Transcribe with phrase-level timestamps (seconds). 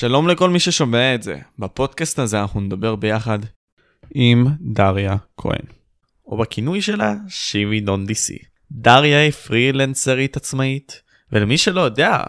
[0.00, 1.38] שלום לכל מי ששומע את זה.
[1.58, 3.38] בפודקאסט הזה אנחנו נדבר ביחד
[4.14, 5.64] עם דריה כהן,
[6.26, 8.38] או בכינוי שלה שיבי דון די-סי.
[8.72, 12.22] דריה היא פרילנסרית עצמאית, ולמי שלא יודע,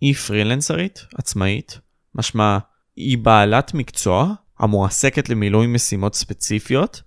[0.00, 1.78] היא פרילנסרית עצמאית,
[2.14, 2.58] משמע
[2.96, 7.02] היא בעלת מקצוע המועסקת למילוי משימות ספציפיות,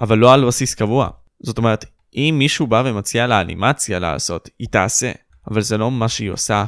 [0.00, 1.10] אבל לא על בסיס קבוע.
[1.42, 1.84] זאת אומרת,
[2.14, 5.12] אם מישהו בא ומציע לה אנימציה לעשות, היא תעשה,
[5.50, 6.64] אבל זה לא מה שהיא עושה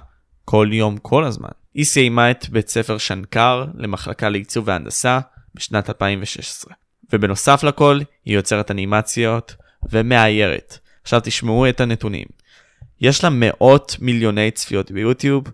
[0.48, 1.48] כל יום, כל הזמן.
[1.74, 5.18] היא סיימה את בית ספר שנקר למחלקה לעיצוב והנדסה
[5.54, 6.75] בשנת 2016.
[7.12, 9.57] ובנוסף לכל, היא יוצרת אנימציות
[9.90, 10.79] ומאיירת.
[11.02, 12.26] עכשיו תשמעו את הנתונים.
[13.00, 15.44] יש לה מאות מיליוני צפיות ביוטיוב,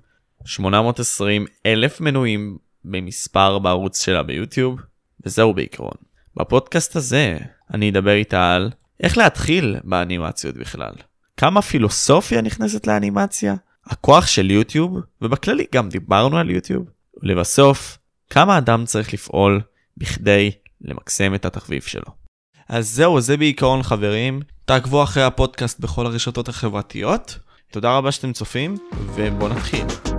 [0.44, 4.80] 820 אלף מנויים במספר בערוץ שלה ביוטיוב,
[5.26, 5.96] וזהו בעיקרון.
[6.36, 7.38] בפודקאסט הזה
[7.74, 8.70] אני אדבר איתה על
[9.02, 10.92] איך להתחיל באנימציות בכלל.
[11.36, 13.54] כמה פילוסופיה נכנסת לאנימציה,
[13.86, 16.84] הכוח של יוטיוב, ובכללי גם דיברנו על יוטיוב,
[17.22, 17.98] ולבסוף,
[18.30, 19.60] כמה אדם צריך לפעול
[19.96, 20.50] בכדי
[20.80, 22.22] למקסם את התחביב שלו.
[22.68, 24.40] אז זהו, זה בעיקרון חברים.
[24.64, 27.38] תעקבו אחרי הפודקאסט בכל הרשתות החברתיות.
[27.70, 28.76] תודה רבה שאתם צופים,
[29.14, 30.11] ובואו נתחיל.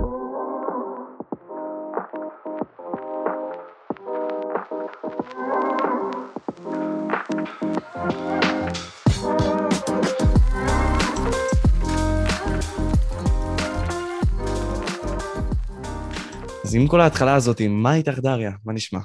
[16.74, 18.50] אז עם כל ההתחלה הזאת, מה איתך דריה?
[18.64, 18.98] מה נשמע?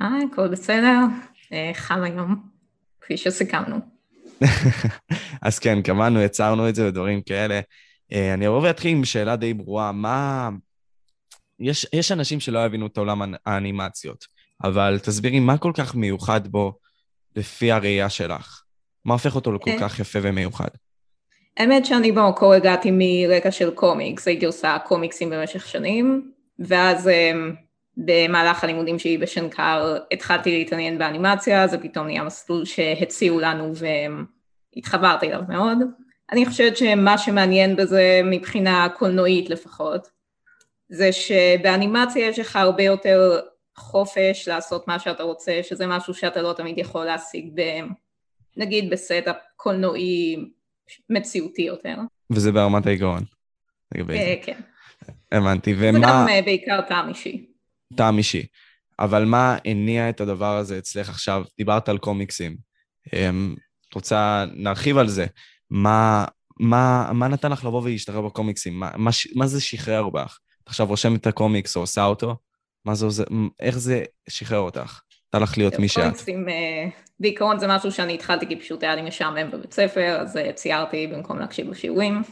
[0.00, 0.98] היי, הכל בסדר,
[1.52, 2.36] אה, חם היום,
[3.00, 3.76] כפי שסיכמנו.
[5.42, 7.60] אז כן, קבענו, יצרנו את זה ודברים כאלה.
[8.12, 10.50] אה, אני אבוא ואתחיל עם שאלה די ברורה, מה...
[11.60, 14.26] יש, יש אנשים שלא יבינו את עולם האנימציות,
[14.64, 16.72] אבל תסבירי מה כל כך מיוחד בו
[17.36, 18.62] לפי הראייה שלך?
[19.04, 20.68] מה הופך אותו לכל כך יפה ומיוחד?
[21.56, 26.32] האמת שאני במקור הגעתי מרקע של קומיקס, הייתי עושה קומיקסים במשך שנים,
[26.66, 27.54] ואז אמ,
[27.96, 33.72] במהלך הלימודים שלי בשנקר התחלתי להתעניין באנימציה, זה פתאום נהיה מסלול שהציעו לנו
[34.74, 35.78] והתחברתי אליו מאוד.
[36.32, 40.08] אני חושבת שמה שמעניין בזה מבחינה קולנועית לפחות,
[40.88, 43.40] זה שבאנימציה יש לך הרבה יותר
[43.76, 47.60] חופש לעשות מה שאתה רוצה, שזה משהו שאתה לא תמיד יכול להשיג ב...
[48.56, 50.36] נגיד ב setup קולנועי
[51.10, 51.96] מציאותי יותר.
[52.30, 53.22] וזה ברמת העיקרון.
[53.94, 54.34] לגבי אה, זה.
[54.42, 54.60] כן.
[55.32, 55.98] הבנתי, זה ומה...
[56.02, 57.46] גם אה, בעיקר טעם אישי.
[57.96, 58.46] טעם אישי.
[58.98, 61.44] אבל מה הניע את הדבר הזה אצלך עכשיו?
[61.58, 62.56] דיברת על קומיקסים.
[63.12, 63.54] אמ,
[63.88, 65.26] את רוצה, נרחיב על זה.
[65.70, 66.24] מה,
[66.60, 68.80] מה, מה נתן לך לבוא ולהשתחרר בקומיקסים?
[68.80, 70.38] מה, מה, מה זה שחרר בך?
[70.64, 72.36] את עכשיו רושמת את הקומיקס או עושה אותו?
[72.84, 73.24] מה זה, עוזר-
[73.60, 75.00] איך זה שחרר אותך?
[75.28, 76.02] נתן לך להיות מי שאת.
[76.02, 76.88] קומיקסים, אה,
[77.20, 81.06] בעיקרון זה משהו שאני התחלתי כי פשוט היה לי משעמם בבית ספר, אז אה, ציירתי
[81.06, 82.22] במקום להקשיב לשיעורים.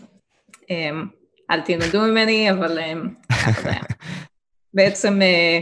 [1.50, 2.96] אל תלמדו ממני, אבל היה.
[4.74, 5.60] בעצם, אה,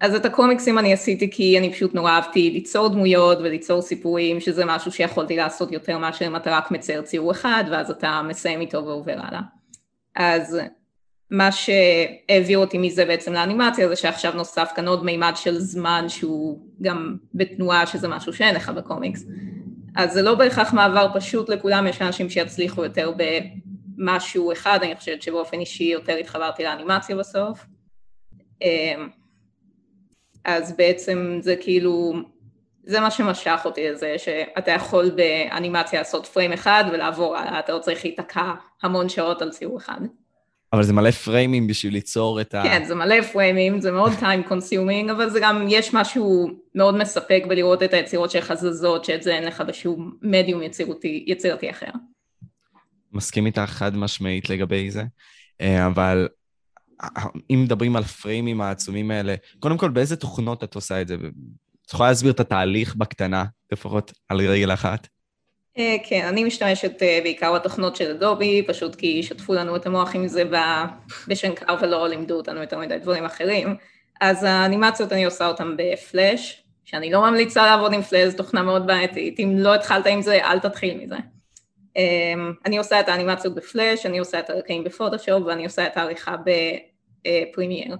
[0.00, 4.64] אז את הקומיקסים אני עשיתי כי אני פשוט נורא אהבתי ליצור דמויות וליצור סיפורים, שזה
[4.64, 8.84] משהו שיכולתי לעשות יותר מאשר אם אתה רק מצייר ציור אחד, ואז אתה מסיים איתו
[8.84, 9.40] ועובר הלאה.
[10.16, 10.58] אז
[11.30, 16.58] מה שהעביר אותי מזה בעצם לאנימציה זה שעכשיו נוסף כאן עוד מימד של זמן שהוא
[16.82, 19.24] גם בתנועה שזה משהו שאין לך בקומיקס.
[19.96, 23.10] אז זה לא בהכרח מעבר פשוט לכולם, יש אנשים שיצליחו יותר
[23.96, 27.66] במשהו אחד, אני חושבת שבאופן אישי יותר התחברתי לאנימציה בסוף.
[28.62, 29.08] אמ,
[30.44, 32.12] אז בעצם זה כאילו,
[32.84, 37.78] זה מה שמשך אותי לזה, שאתה יכול באנימציה לעשות פריים אחד ולעבור הלאה, אתה לא
[37.78, 40.00] צריך להיתקע המון שעות על ציור אחד.
[40.72, 42.62] אבל זה מלא פריימים בשביל ליצור את ה...
[42.62, 47.44] כן, זה מלא פריימים, זה מאוד time consuming, אבל זה גם, יש משהו מאוד מספק
[47.48, 51.90] בלראות את היצירות שלך זזות, שאת זה אין לך בשום מדיום יצירתי, יצירתי אחר.
[53.14, 55.02] מסכים איתך חד משמעית לגבי זה,
[55.60, 56.28] אה, אבל
[57.50, 61.14] אם מדברים על פריימים העצומים האלה, קודם כל, באיזה תוכנות את עושה את זה?
[61.86, 65.08] את יכולה להסביר את התהליך בקטנה, לפחות על רגל אחת?
[65.78, 70.14] אה, כן, אני משתמשת אה, בעיקר בתוכנות של אדובי, פשוט כי שטפו לנו את המוח
[70.14, 70.44] עם זה
[71.28, 73.76] בשנקר ולא לימדו אותנו יותר מדי דברים אחרים.
[74.20, 78.86] אז האנימציות אני עושה אותן בפלאש, שאני לא ממליצה לעבוד עם פלאש, זו תוכנה מאוד
[78.86, 81.16] בעייתית, אם לא התחלת עם זה, אל תתחיל מזה.
[81.96, 86.36] אמ, אני עושה את האנימציות בפלאש, אני עושה את הרקעים בפוטושופ ואני עושה את העריכה
[87.24, 87.96] ב Premiere.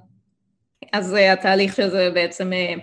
[0.92, 2.74] אז אה, התהליך של זה בעצם, אה,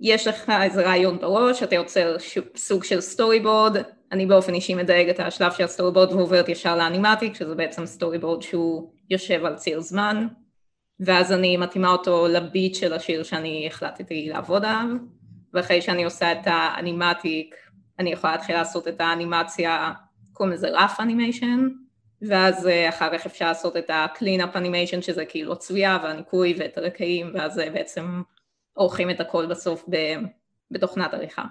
[0.00, 2.16] יש לך איזה רעיון בראש, אתה יוצר
[2.56, 3.76] סוג של storyboard,
[4.12, 7.86] אני באופן אישי מדלגת את השלב של ה storyboard ועוברת ישר ל animatic, שזה בעצם
[7.86, 10.26] storyboard שהוא יושב על ציר זמן,
[11.00, 14.86] ואז אני מתאימה אותו לביט של השיר שאני החלטתי לעבוד עליו,
[15.54, 17.54] ואחרי שאני עושה את ה animatic,
[17.98, 19.92] אני יכולה להתחיל לעשות את האנימציה,
[20.38, 21.68] קוראים לזה רף אנימיישן,
[22.22, 26.78] ואז אה, אחר כך אפשר לעשות את ה-clean up animation שזה כאילו הצביעה והניקוי ואת
[26.78, 28.22] הרקעים ואז אה, בעצם
[28.72, 29.84] עורכים את הכל בסוף
[30.70, 31.44] בתוכנת עריכה.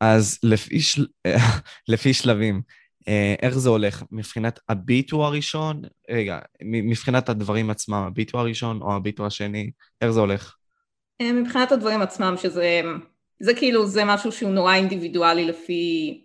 [0.00, 1.06] אז לפי, של...
[1.92, 2.62] לפי שלבים,
[3.08, 4.02] אה, איך זה הולך?
[4.10, 5.82] מבחינת הביט הוא הראשון?
[6.10, 9.70] רגע, מבחינת הדברים עצמם, הביט הוא הראשון או הביט הוא השני?
[10.00, 10.56] איך זה הולך?
[11.22, 12.82] מבחינת הדברים עצמם, שזה
[13.40, 16.20] זה כאילו, זה משהו שהוא נורא אינדיבידואלי לפי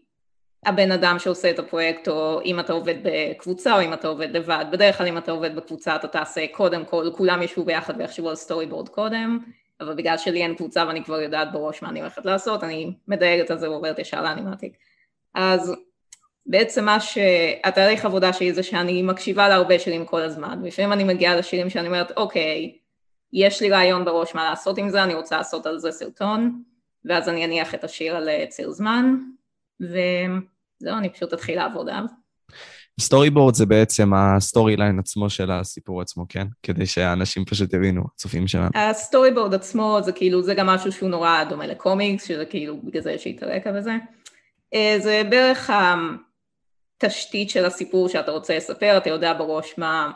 [0.66, 4.66] הבן אדם שעושה את הפרויקט, או אם אתה עובד בקבוצה או אם אתה עובד לבד.
[4.72, 8.36] בדרך כלל אם אתה עובד בקבוצה אתה תעשה קודם כל, כולם ישבו ביחד ויחשבו על
[8.36, 9.40] סטורי בורד קודם,
[9.82, 13.52] אבל בגלל שלי אין קבוצה ואני כבר יודעת בראש מה אני הולכת לעשות, אני מדייגת
[13.52, 14.74] על זה ועוברת ישר לאנימטיק.
[15.36, 15.76] אז
[16.46, 21.36] בעצם מה שהתהליך עבודה שלי זה שאני מקשיבה להרבה שירים כל הזמן, ולפעמים אני מגיעה
[21.36, 22.78] לשירים שאני אומרת, אוקיי,
[23.34, 26.62] יש לי רעיון בראש מה לעשות עם זה, אני רוצה לעשות על זה סרטון,
[27.06, 29.16] ואז אני אניח את השיר על ציר זמן,
[29.82, 32.04] וזהו, אני פשוט אתחיל לעבוד עליו.
[33.00, 36.48] storyboard זה בעצם ה storyline עצמו של הסיפור עצמו, כן?
[36.64, 38.70] כדי שהאנשים פשוט יבינו, הצופים שלנו.
[38.76, 43.02] ה storyboard עצמו זה כאילו, זה גם משהו שהוא נורא דומה לקומיקס, שזה כאילו בגלל
[43.02, 43.98] זה יש לי את הרקע וזה.
[44.74, 45.70] אה, זה בערך
[47.04, 50.12] התשתית של הסיפור שאתה רוצה לספר, אתה יודע בראש מה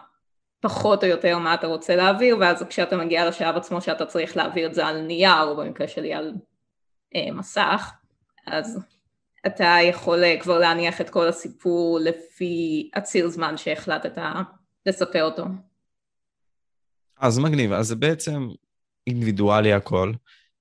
[0.60, 4.68] פחות או יותר מה אתה רוצה להעביר, ואז כשאתה מגיע לשלב עצמו שאתה צריך להעביר
[4.68, 6.34] את זה על נייר, או במקרה שלי על
[7.16, 7.92] אה, מסך,
[8.48, 8.80] אז
[9.46, 14.18] אתה יכול אה, כבר להניח את כל הסיפור לפי הציר זמן שהחלטת
[14.86, 15.44] לספר אותו.
[17.20, 18.48] אז מגניב, אז זה בעצם
[19.08, 20.12] אינדיבידואלי הכל,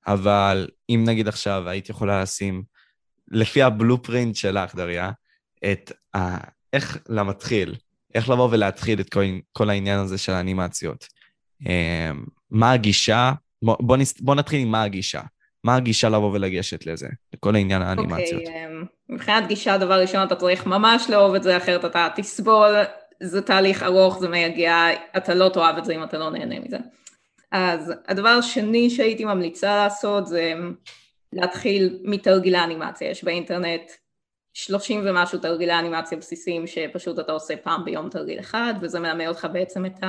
[0.06, 2.62] אבל אם נגיד עכשיו היית יכולה לשים,
[3.28, 5.10] לפי הבלופרינט שלך, דריה,
[5.72, 6.36] את ה...
[6.72, 7.74] איך למתחיל,
[8.14, 11.06] איך לבוא ולהתחיל את כל, כל העניין הזה של האנימציות.
[11.66, 12.10] אה,
[12.50, 13.32] מה הגישה?
[13.62, 14.20] בוא, בוא, נס...
[14.20, 15.22] בוא נתחיל עם מה הגישה.
[15.64, 18.40] מה הגישה לבוא ולגשת לזה, לכל העניין האנימציות?
[18.40, 22.08] אוקיי, okay, um, מבחינת גישה, דבר ראשון, אתה צריך ממש לאהוב את זה, אחרת אתה
[22.16, 22.74] תסבול,
[23.22, 24.86] זה תהליך ארוך, זה מייגע,
[25.16, 26.78] אתה לא תאהב את זה אם אתה לא נהנה מזה.
[27.52, 30.54] אז הדבר השני שהייתי ממליצה לעשות זה
[31.32, 33.90] להתחיל מתרגילי אנימציה, יש באינטרנט
[34.54, 39.46] 30 ומשהו תרגילי אנימציה בסיסיים שפשוט אתה עושה פעם ביום תרגיל אחד וזה מלמד אותך
[39.52, 40.00] בעצם את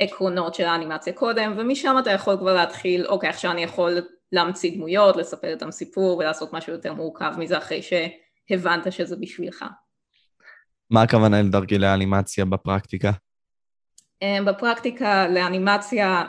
[0.00, 3.98] העקרונות של האנימציה קודם ומשם אתה יכול כבר להתחיל, אוקיי עכשיו אני יכול
[4.32, 9.64] להמציא דמויות, לספר איתם סיפור ולעשות משהו יותר מורכב מזה אחרי שהבנת שזה בשבילך.
[10.90, 13.10] מה הכוונה לדרגילי האנימציה בפרקטיקה?
[14.22, 16.24] אמ, בפרקטיקה לאנימציה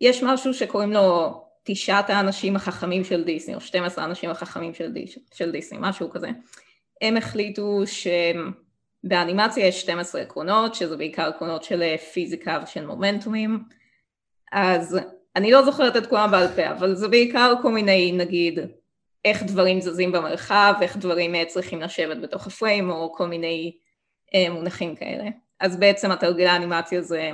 [0.00, 5.18] יש משהו שקוראים לו תשעת האנשים החכמים של דיסני, או 12 האנשים החכמים של, דיס,
[5.34, 6.30] של דיסני, משהו כזה.
[7.02, 7.82] הם החליטו
[9.04, 13.64] שבאנימציה יש 12 עקרונות, שזה בעיקר עקרונות של פיזיקה ושל מומנטומים,
[14.52, 14.98] אז
[15.36, 18.58] אני לא זוכרת את כולם בעל פה, אבל זה בעיקר כל מיני, נגיד,
[19.24, 23.76] איך דברים זזים במרחב, איך דברים אה, צריכים לשבת בתוך הפריים, או כל מיני
[24.34, 25.24] אה, מונחים כאלה.
[25.60, 27.30] אז בעצם התרגיל האנימציה זה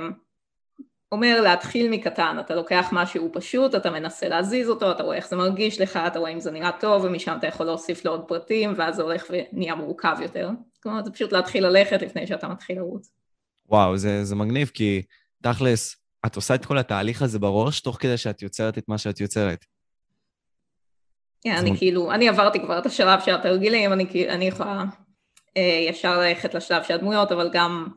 [1.11, 5.35] אומר להתחיל מקטן, אתה לוקח משהו פשוט, אתה מנסה להזיז אותו, אתה רואה איך זה
[5.35, 8.73] מרגיש לך, אתה רואה אם זה נראה טוב, ומשם אתה יכול להוסיף לו עוד פרטים,
[8.77, 10.49] ואז זה הולך ונהיה מורכב יותר.
[10.83, 13.11] כלומר, זה פשוט להתחיל ללכת לפני שאתה מתחיל לרוץ.
[13.69, 15.01] וואו, זה, זה מגניב, כי
[15.43, 15.95] תכלס,
[16.25, 19.65] את עושה את כל התהליך הזה בראש, תוך כדי שאת יוצרת את מה שאת יוצרת.
[21.41, 23.93] כן, אני כאילו, אני עברתי כבר את השלב של התרגילים,
[24.29, 24.83] אני יכולה
[25.57, 27.87] אה, ישר ללכת לשלב של הדמויות, אבל גם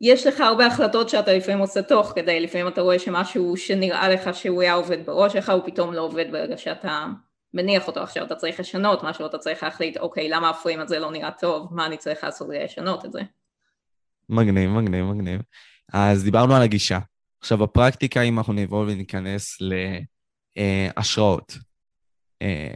[0.00, 4.34] יש לך הרבה החלטות שאתה לפעמים עושה תוך כדי, לפעמים אתה רואה שמשהו שנראה לך
[4.34, 7.06] שהוא היה עובד בראש שלך, הוא פתאום לא עובד ברגע שאתה
[7.54, 11.10] מניח אותו עכשיו, אתה צריך לשנות משהו, אתה צריך להחליט, אוקיי, למה הפריים הזה לא
[11.10, 13.20] נראה טוב, מה אני צריך לעשות כדי לשנות את זה.
[14.28, 15.40] מגניב, מגניב, מגניב.
[15.92, 16.98] אז דיברנו על הגישה.
[17.46, 19.58] עכשיו, בפרקטיקה, אם אנחנו נבוא וניכנס
[20.56, 21.58] להשראות,
[22.42, 22.74] אה,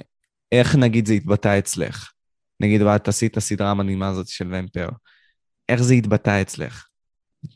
[0.52, 2.12] איך נגיד זה התבטא אצלך?
[2.60, 4.88] נגיד, ואת עשית הסדרה המדהימה הזאת של ומפר,
[5.68, 6.86] איך זה התבטא אצלך?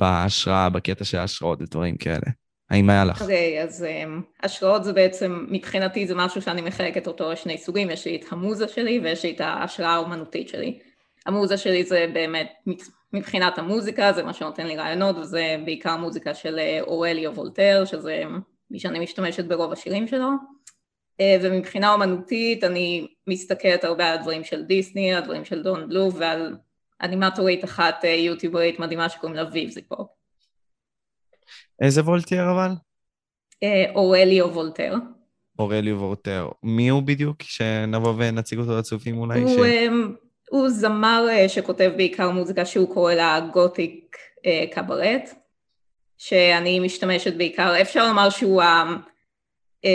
[0.00, 2.26] בהשראה, בקטע של ההשראות ודברים כאלה.
[2.71, 3.23] האם היה לך?
[3.23, 7.90] אוקיי, okay, אז um, השראות זה בעצם, מבחינתי זה משהו שאני מחלקת אותו לשני סוגים,
[7.90, 10.78] יש לי את המוזה שלי ויש לי את ההשראה האומנותית שלי.
[11.26, 12.52] המוזה שלי זה באמת
[13.14, 18.23] מבחינת המוזיקה, זה מה שנותן לי רעיונות, וזה בעיקר מוזיקה של אה, אורליו וולטר, שזה
[18.71, 20.28] מי שאני משתמשת ברוב השירים שלו.
[21.21, 26.12] אה, ומבחינה אומנותית אני מסתכלת הרבה על הדברים של דיסני, על הדברים של דון בלו
[26.12, 26.56] ועל
[27.02, 30.09] אנימטורית אחת אה, יוטיוברית מדהימה שקוראים לה ויבזיפו.
[31.80, 32.71] איזה וולטר אבל?
[33.94, 34.94] אורליו וולטר.
[35.59, 36.49] אורליו וולטר.
[36.62, 37.42] מי הוא בדיוק?
[37.42, 39.40] שנבוא ונציג אותו לצופים אולי?
[39.40, 39.59] הוא, ש...
[40.54, 45.30] הוא זמר אה, שכותב בעיקר מוזיקה שהוא קורא לה גותיק אה, קברט,
[46.18, 49.87] שאני משתמשת בעיקר, אפשר לומר שהוא ה-voice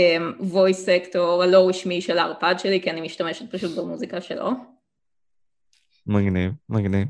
[0.86, 4.50] sector הלא רשמי של הערפד שלי, כי אני משתמשת פשוט במוזיקה שלו.
[6.08, 7.08] מגניב, מגניב.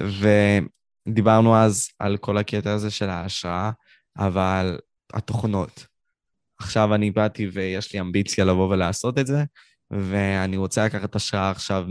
[0.00, 0.28] ו...
[1.08, 3.70] דיברנו אז על כל הקטע הזה של ההשראה,
[4.18, 4.78] אבל
[5.12, 5.86] התוכנות.
[6.58, 9.44] עכשיו אני באתי ויש לי אמביציה לבוא ולעשות את זה,
[9.90, 11.86] ואני רוצה לקחת השראה עכשיו.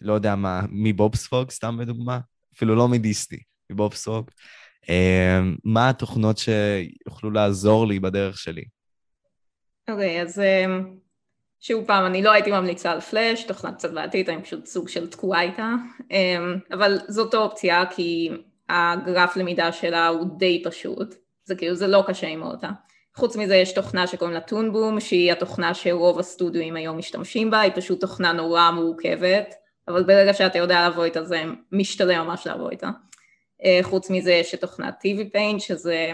[0.00, 2.18] לא יודע מה, מבובספוג, סתם בדוגמה,
[2.56, 3.38] אפילו לא מדיסטי,
[3.70, 4.30] מבובספוג.
[4.88, 8.64] אמ, מה התוכנות שיוכלו לעזור לי בדרך שלי?
[9.90, 10.96] אוקיי, okay, אז אמ,
[11.60, 15.10] שוב פעם, אני לא הייתי ממליצה על פלאש, תוכנה קצת בעתיד, אני פשוט סוג של
[15.10, 15.70] תקועה איתה,
[16.10, 18.30] אמ, אבל זאת אופציה כי
[18.68, 22.70] הגרף למידה שלה הוא די פשוט, זה כאילו, זה לא קשה עם אותה.
[23.16, 27.72] חוץ מזה יש תוכנה שקוראים לה טונבום, שהיא התוכנה שרוב הסטודיואים היום משתמשים בה, היא
[27.74, 29.54] פשוט תוכנה נורא מורכבת,
[29.88, 32.90] אבל ברגע שאתה יודע לעבוד איתה זה משתלם ממש לעבוד איתה.
[33.64, 36.10] אה, חוץ מזה יש את תוכנת TV Paint, שזה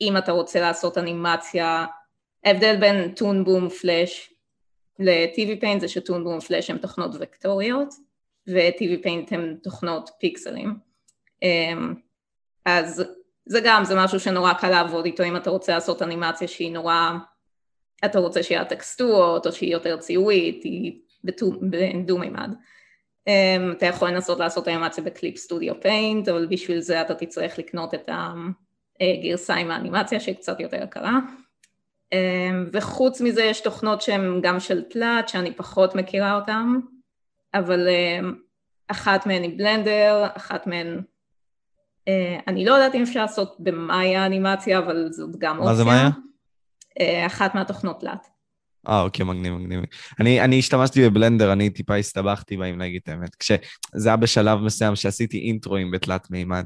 [0.00, 1.86] אם אתה רוצה לעשות אנימציה,
[2.44, 4.32] ההבדל בין טונבום פלאש
[4.98, 7.94] ל-TV Paint זה שטונבום פלאש הם תוכנות וקטוריות,
[8.48, 10.76] ו-TV Paint הם תוכנות פיקסלים.
[11.42, 11.72] אה,
[12.64, 13.04] אז
[13.46, 17.10] זה גם, זה משהו שנורא קל לעבוד איתו אם אתה רוצה לעשות אנימציה שהיא נורא,
[18.04, 22.54] אתה רוצה שיהיה טקסטורות או שהיא יותר ציורית, היא בדו-מימד.
[23.28, 27.94] Um, אתה יכול לנסות לעשות אנימציה בקליפ סטודיו פיינט, אבל בשביל זה אתה תצטרך לקנות
[27.94, 28.10] את
[29.00, 31.18] הגרסה עם האנימציה שהיא קצת יותר יקרה.
[32.14, 32.16] Um,
[32.72, 36.66] וחוץ מזה יש תוכנות שהן גם של תלת, שאני פחות מכירה אותן,
[37.54, 38.26] אבל um,
[38.88, 41.02] אחת מהן היא בלנדר, אחת מהן
[42.02, 45.70] Uh, אני לא יודעת אם אפשר לעשות במאיה אנימציה, אבל זאת גם אופציה.
[45.70, 46.08] מה זה מאיה?
[46.08, 48.31] Uh, אחת מהתוכנות תלת.
[48.88, 49.80] אה, אוקיי, מגניב, מגניב.
[50.20, 53.34] אני, אני השתמשתי בבלנדר, אני טיפה הסתבכתי בה, אם להגיד את האמת.
[53.34, 56.64] כשזה היה בשלב מסוים שעשיתי אינטרואים בתלת מימד.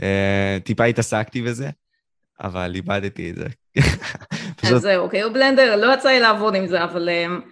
[0.00, 1.70] Uh, טיפה התעסקתי בזה,
[2.40, 3.46] אבל איבדתי את זה.
[4.56, 4.72] פשוט...
[4.76, 7.48] אז זהו, אוקיי, בלנדר, לא יצא לי לעבוד עם זה, אבל um,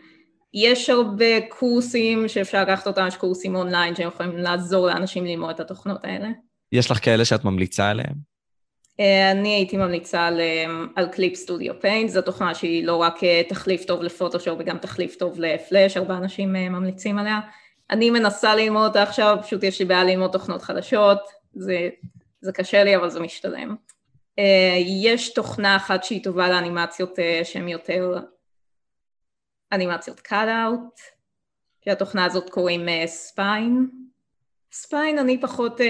[0.55, 5.61] יש הרבה קורסים שאפשר לקחת אותם, יש קורסים אונליין שהם יכולים לעזור לאנשים ללמוד את
[5.61, 6.29] התוכנות האלה.
[6.73, 8.36] יש לך כאלה שאת ממליצה עליהם?
[9.01, 10.65] אה, אני הייתי ממליצה על, אה,
[10.97, 15.17] על Clip Studio Paint, זו תוכנה שהיא לא רק אה, תחליף טוב לפוטושופ וגם תחליף
[15.17, 17.41] טוב לפלאש, הרבה אנשים ממליצים עליה.
[17.91, 21.19] אני מנסה ללמוד אותה עכשיו, פשוט יש לי בעיה ללמוד תוכנות חדשות,
[21.55, 21.89] זה,
[22.41, 23.77] זה קשה לי אבל זה משתלם.
[25.03, 28.19] יש תוכנה אחת שהיא טובה לאנימציות שהן יותר
[29.73, 31.01] אנימציות cut-out,
[31.85, 33.89] שהתוכנה הזאת קוראים Spine.
[34.73, 35.81] Spine אני פחות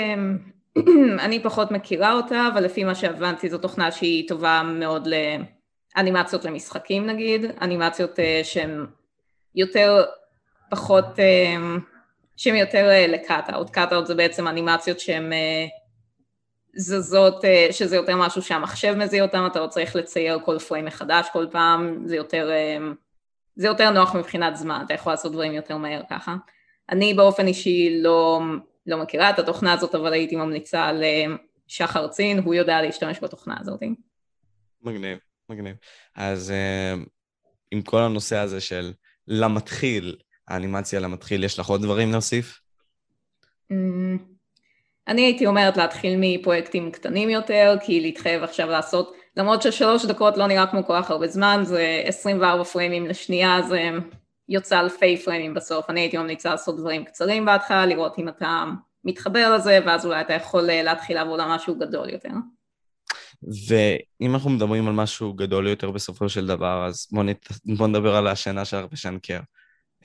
[1.25, 5.09] אני פחות מכירה אותה, אבל לפי מה שהבנתי זו תוכנה שהיא טובה מאוד
[5.97, 8.87] לאנימציות למשחקים נגיד, אנימציות אה, שהן
[9.54, 10.04] יותר,
[10.71, 11.56] פחות, אה,
[12.37, 15.33] שהן יותר אה, לקאט-אאוט, קאט-אאוט זה בעצם אנימציות שהן
[16.78, 21.47] זזות, שזה יותר משהו שהמחשב מזיע אותם, אתה לא צריך לצייר כל פריים מחדש כל
[21.50, 22.50] פעם, זה יותר,
[23.56, 26.35] זה יותר נוח מבחינת זמן, אתה יכול לעשות דברים יותר מהר ככה.
[26.90, 28.40] אני באופן אישי לא
[28.87, 33.81] לא מכירה את התוכנה הזאת, אבל הייתי ממליצה לשחר צין, הוא יודע להשתמש בתוכנה הזאת.
[34.83, 35.76] מגניב, מגניב.
[36.14, 37.09] אז uh,
[37.71, 38.93] עם כל הנושא הזה של
[39.28, 40.16] למתחיל,
[40.49, 42.61] האנימציה למתחיל, יש לך עוד דברים להוסיף?
[43.73, 43.75] Mm,
[45.09, 50.47] אני הייתי אומרת להתחיל מפרויקטים קטנים יותר, כי להתחייב עכשיו לעשות, למרות ששלוש דקות לא
[50.47, 53.90] נראה כמו כל כך הרבה זמן, זה 24 פריימים לשנייה, זה
[54.49, 58.65] יוצא אלפי פריימים בסוף, אני הייתי ממליצה לעשות דברים קצרים בהתחלה, לראות אם אתה
[59.05, 62.31] מתחבר לזה, ואז אולי אתה יכול אה, להתחיל לעבוד על משהו גדול יותר.
[63.69, 67.49] ואם אנחנו מדברים על משהו גדול יותר בסופו של דבר, אז בוא, נת...
[67.76, 69.41] בוא נדבר על השינה של הרפשנקר.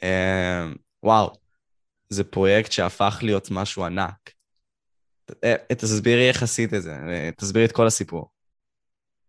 [0.04, 0.66] אה,
[1.04, 1.34] וואו,
[2.10, 4.32] זה פרויקט שהפך להיות משהו ענק.
[5.44, 6.98] אה, תסבירי איך עשית את זה,
[7.38, 8.41] תסבירי את כל הסיפור.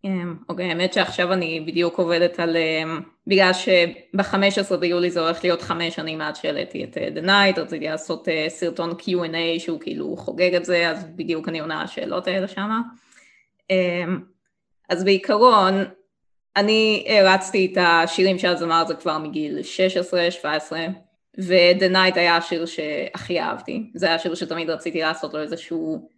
[0.04, 5.62] אמ, אוקיי, האמת שעכשיו אני בדיוק עובדת על, אמ, בגלל שב-15 ביולי זה הולך להיות
[5.62, 10.16] חמש שנים עד שהעליתי את אה, The Night, רציתי לעשות אה, סרטון Q&A שהוא כאילו
[10.16, 12.80] חוגג את זה, אז בדיוק אני עונה על השאלות האלה שמה.
[13.70, 14.20] אמ,
[14.88, 15.74] אז בעיקרון,
[16.56, 19.58] אני הרצתי את השירים של הזמר הזה כבר מגיל
[20.42, 20.72] 16-17,
[21.38, 26.08] ו-The Night היה השיר שהכי אהבתי, זה היה השיר שתמיד רציתי לעשות לו איזשהו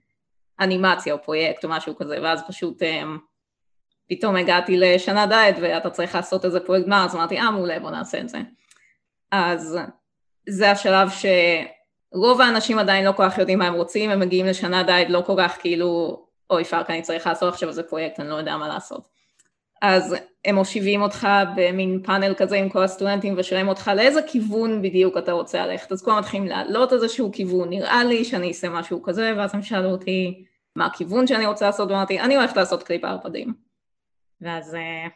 [0.60, 2.82] אנימציה או פרויקט או משהו כזה, ואז פשוט
[4.08, 7.90] פתאום הגעתי לשנה ד' ואתה צריך לעשות איזה פרויקט גמר, אז אמרתי, אה מעולה בוא
[7.90, 8.38] נעשה את זה.
[9.32, 9.78] אז
[10.48, 14.82] זה השלב שרוב האנשים עדיין לא כל כך יודעים מה הם רוצים, הם מגיעים לשנה
[14.82, 18.34] ד' לא כל כך כאילו, אוי fuck אני צריך לעשות עכשיו איזה פרויקט, אני לא
[18.34, 19.08] יודע מה לעשות.
[19.82, 25.18] אז הם מושיבים אותך במין פאנל כזה עם כל הסטודנטים ושואלים אותך לאיזה כיוון בדיוק
[25.18, 29.32] אתה רוצה ללכת, אז כולם מתחילים להעלות איזשהו כיוון, נראה לי שאני אעשה משהו כזה,
[29.36, 30.44] ואז הם שאלו אותי
[30.76, 33.54] מה הכיוון שאני רוצה לעשות, ואמרתי, אני הולכת לעשות קליפ ערפדים.
[34.44, 35.10] ואז אה,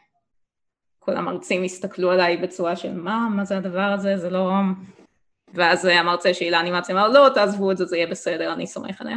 [0.99, 4.51] כל המרצים הסתכלו עליי בצורה של מה, מה זה הדבר הזה, זה לא...
[5.55, 9.17] ואז המרצה שלי לאנימציה אמר לא, תעזבו את זה, זה יהיה בסדר, אני סומך עליה.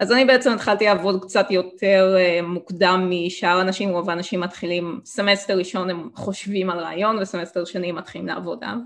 [0.00, 5.58] אז אני בעצם התחלתי לעבוד קצת יותר אה, מוקדם משאר אנשים, רוב האנשים מתחילים, סמסטר
[5.58, 8.76] ראשון הם חושבים על רעיון וסמסטר שני הם מתחילים לעבוד עליו.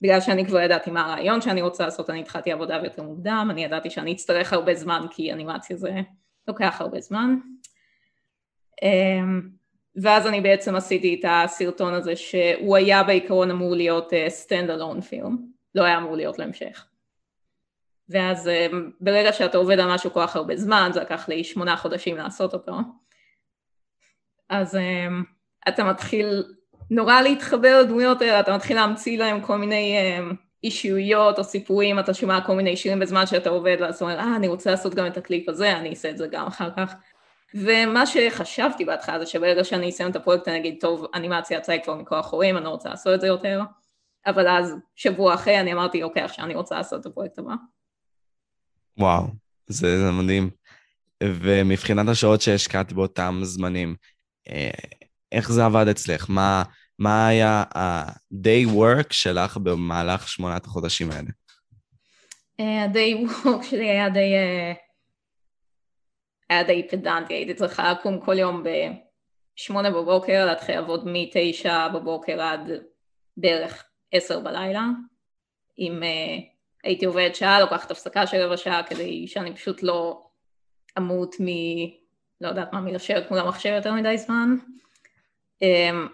[0.00, 3.64] בגלל שאני כבר ידעתי מה הרעיון שאני רוצה לעשות, אני התחלתי עבודה יותר מוקדם, אני
[3.64, 6.00] ידעתי שאני אצטרך הרבה זמן כי אנימציה זה
[6.48, 7.36] לוקח הרבה זמן.
[9.96, 15.36] ואז אני בעצם עשיתי את הסרטון הזה שהוא היה בעיקרון אמור להיות standalone film,
[15.74, 16.86] לא היה אמור להיות להמשך.
[18.08, 18.66] ואז אה,
[19.00, 22.54] ברגע שאתה עובד על משהו כל כך הרבה זמן, זה לקח לי שמונה חודשים לעשות
[22.54, 22.76] אותו,
[24.48, 25.08] אז אה,
[25.68, 26.42] אתה מתחיל
[26.90, 30.30] נורא להתחבר לדמויות האלה, אתה מתחיל להמציא להם כל מיני אה,
[30.64, 34.36] אישיויות או סיפורים, אתה שומע כל מיני שירים בזמן שאתה עובד, ואז אתה אומר, אה,
[34.36, 36.94] אני רוצה לעשות גם את הקליפ הזה, אני אעשה את זה גם אחר כך.
[37.54, 41.94] ומה שחשבתי בהתחלה זה שברגע שאני אסיים את הפרויקט אני אגיד, טוב, אנימציה יצאה כבר
[41.94, 43.60] מכל החורים, אני לא רוצה לעשות את זה יותר.
[44.26, 47.54] אבל אז, שבוע אחרי, אני אמרתי, אוקיי, עכשיו אני רוצה לעשות את הפרויקט הבא.
[48.98, 49.24] וואו,
[49.66, 50.50] זה, זה מדהים.
[51.22, 53.96] ומבחינת השעות שהשקעת באותם זמנים,
[54.48, 54.70] אה,
[55.32, 56.26] איך זה עבד אצלך?
[56.28, 56.62] מה,
[56.98, 61.28] מה היה ה-day work שלך במהלך שמונת החודשים האלה?
[62.60, 64.34] אה, ה-day work שלי היה די...
[64.34, 64.72] אה,
[66.52, 68.64] היה די פדנטי, הייתי צריכה לקום כל יום
[69.56, 72.70] בשמונה בבוקר, להתחיל לעבוד מתשע בבוקר עד
[73.36, 74.86] בערך עשר בלילה.
[75.78, 76.42] Um, uh,
[76.84, 80.22] הייתי עובדת שעה, לוקחת הפסקה של רבע שעה כדי שאני פשוט לא
[80.98, 81.46] אמות מ...
[82.40, 84.56] לא יודעת מה, מלשבת מול המחשב יותר מדי זמן.
[85.64, 85.66] Um,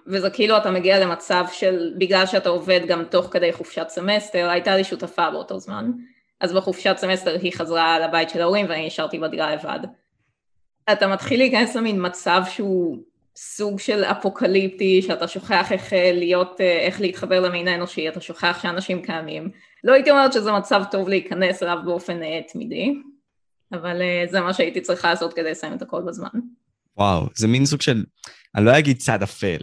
[0.06, 4.76] וזה כאילו אתה מגיע למצב של, בגלל שאתה עובד גם תוך כדי חופשת סמסטר, הייתה
[4.76, 5.90] לי שותפה באותו זמן,
[6.40, 9.78] אז בחופשת סמסטר היא חזרה לבית של ההורים ואני נשארתי בדירה לבד.
[10.92, 12.98] אתה מתחיל להיכנס למין מצב שהוא
[13.36, 18.58] סוג של אפוקליפטי, שאתה שוכח איך אה, להיות, אה, איך להתחבר למין האנושי, אתה שוכח
[18.62, 19.50] שאנשים קיימים.
[19.84, 22.94] לא הייתי אומרת שזה מצב טוב להיכנס אליו באופן אה, תמידי,
[23.72, 26.28] אבל זה מה שהייתי צריכה לעשות כדי לסיים את הכל בזמן.
[26.96, 28.04] וואו, זה מין סוג של,
[28.54, 29.58] אני לא אגיד צד אפל,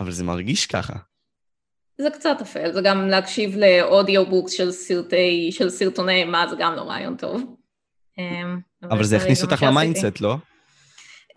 [0.00, 0.94] אבל זה מרגיש ככה.
[1.98, 6.74] זה קצת אפל, זה גם להקשיב ל audiobooks של סרטי, של סרטוני אימה, זה גם
[6.74, 7.56] לא רעיון טוב.
[8.82, 10.36] אבל זה הכניס אותך ל mindset, לא?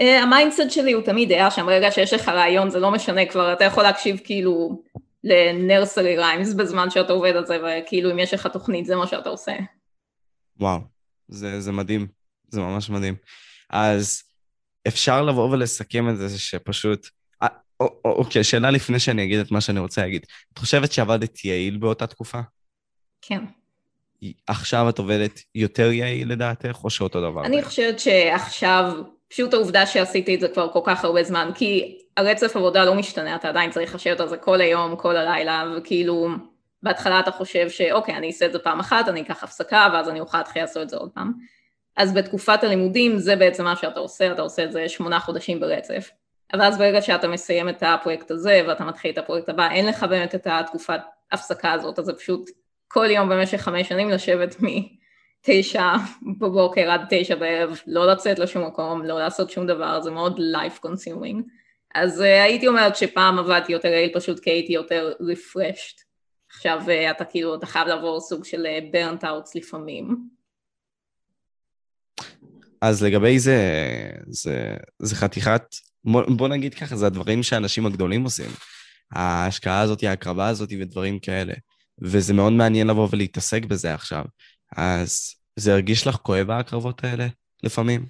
[0.02, 3.26] Uh, ה mindset שלי הוא תמיד היה שם, ברגע שיש לך רעיון זה לא משנה
[3.26, 4.84] כבר, אתה יכול להקשיב כאילו
[5.24, 9.08] ל nursery rhymes בזמן שאתה עובד על זה, וכאילו אם יש לך תוכנית זה מה
[9.08, 9.52] שאתה עושה.
[10.60, 10.80] וואו,
[11.28, 12.08] זה, זה מדהים,
[12.50, 13.16] זה ממש מדהים.
[13.70, 14.24] אז
[14.88, 17.08] אפשר לבוא ולסכם את זה שפשוט...
[17.44, 17.48] אה,
[18.06, 20.26] אוקיי, שאלה לפני שאני אגיד את מה שאני רוצה להגיד.
[20.54, 22.40] את חושבת שעבדת יעיל באותה תקופה?
[23.22, 23.44] כן.
[24.48, 27.46] עכשיו את עובדת יותר יעיל לדעתך, או שאותו דבר?
[27.46, 28.94] אני חושבת שעכשיו
[29.34, 33.36] פשוט העובדה שעשיתי את זה כבר כל כך הרבה זמן, כי הרצף עבודה לא משתנה,
[33.36, 36.28] אתה עדיין צריך לשבת על זה כל היום, כל הלילה, וכאילו
[36.84, 40.20] בהתחלה אתה חושב שאוקיי, אני אעשה את זה פעם אחת, אני אקח הפסקה, ואז אני
[40.20, 41.34] אוכל להתחיל לעשות את זה עוד פעם.
[41.98, 46.10] אז בתקופת הלימודים זה בעצם מה שאתה עושה, אתה עושה את זה שמונה חודשים ברצף.
[46.54, 50.04] אבל אז ברגע שאתה מסיים את הפרויקט הזה ואתה מתחיל את הפרויקט הבא, אין לך
[50.04, 51.00] באמת את התקופת
[51.32, 52.50] הפסקה הזאת, אז זה פשוט
[52.88, 54.68] כל יום במשך חמש שנים לשבת מ...
[55.46, 55.94] תשע
[56.40, 60.86] בבוקר עד תשע בערב, לא לצאת לשום מקום, לא לעשות שום דבר, זה מאוד life
[60.86, 61.42] consuming.
[61.96, 66.04] אז uh, הייתי אומרת שפעם עבדתי יותר יעיל פשוט כי הייתי יותר refreshed.
[66.50, 70.18] עכשיו uh, אתה כאילו, אתה חייב לעבור סוג של burnt outs לפעמים.
[72.82, 73.60] אז לגבי זה,
[74.28, 75.76] זה, זה חתיכת,
[76.06, 78.52] בוא נגיד ככה, זה הדברים שהאנשים הגדולים עושים.
[79.12, 81.54] ההשקעה הזאת, ההקרבה הזאת ודברים כאלה.
[82.02, 84.24] וזה מאוד מעניין לבוא ולהתעסק בזה עכשיו.
[84.78, 87.28] אז זה הרגיש לך כואב ההקרבות האלה
[87.64, 88.06] לפעמים?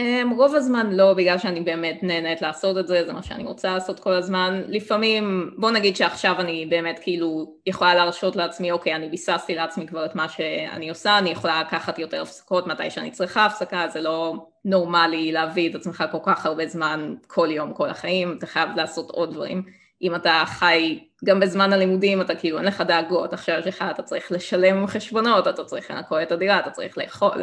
[0.00, 3.74] Um, רוב הזמן לא, בגלל שאני באמת נהנית לעשות את זה, זה מה שאני רוצה
[3.74, 4.62] לעשות כל הזמן.
[4.68, 10.04] לפעמים, בוא נגיד שעכשיו אני באמת כאילו יכולה להרשות לעצמי, אוקיי, אני ביססתי לעצמי כבר
[10.04, 14.34] את מה שאני עושה, אני יכולה לקחת יותר הפסקות מתי שאני צריכה הפסקה, זה לא
[14.64, 19.10] נורמלי להביא את עצמך כל כך הרבה זמן כל יום, כל החיים, אתה חייב לעשות
[19.10, 19.81] עוד דברים.
[20.02, 24.02] אם אתה חי גם בזמן הלימודים, אתה כאילו אין לך דאגות, עכשיו יש לך, אתה
[24.02, 27.42] צריך לשלם חשבונות, אתה צריך לנקות את הדירה, אתה צריך לאכול,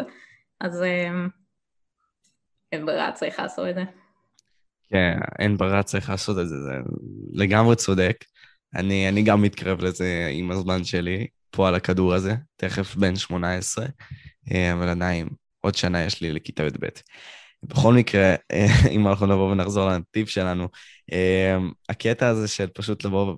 [0.61, 1.27] אז אמ,
[2.71, 3.83] אין ברירה, צריך לעשות את זה.
[4.89, 6.73] כן, אין ברירה, צריך לעשות את זה, זה
[7.33, 8.15] לגמרי צודק.
[8.75, 13.85] אני, אני גם מתקרב לזה עם הזמן שלי, פה על הכדור הזה, תכף בן 18,
[14.51, 15.29] אה, אבל עדיין,
[15.61, 16.85] עוד שנה יש לי לכיתה י"ב.
[17.63, 20.67] בכל מקרה, אה, אם אנחנו נבוא ונחזור לנתיב שלנו,
[21.13, 21.57] אה,
[21.89, 23.37] הקטע הזה של פשוט לבוא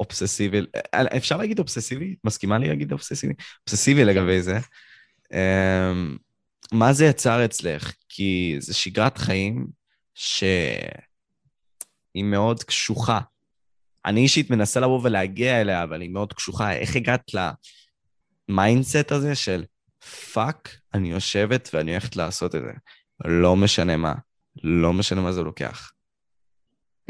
[0.00, 0.60] אובססיבי,
[0.94, 2.16] אה, אפשר להגיד אובססיבי?
[2.24, 3.34] מסכימה לי להגיד אובססיבי?
[3.68, 4.58] אובססיבי לגבי זה.
[6.72, 7.92] מה זה יצר אצלך?
[8.08, 9.66] כי זה שגרת חיים
[10.14, 10.54] שהיא
[12.24, 13.20] מאוד קשוחה.
[14.06, 16.72] אני אישית מנסה לבוא ולהגיע אליה, אבל היא מאוד קשוחה.
[16.72, 17.30] איך הגעת
[18.48, 19.64] ל mindset הזה של
[20.32, 22.72] fuck, אני יושבת ואני הולכת לעשות את זה.
[23.24, 24.14] לא משנה מה.
[24.64, 25.92] לא משנה מה זה לוקח.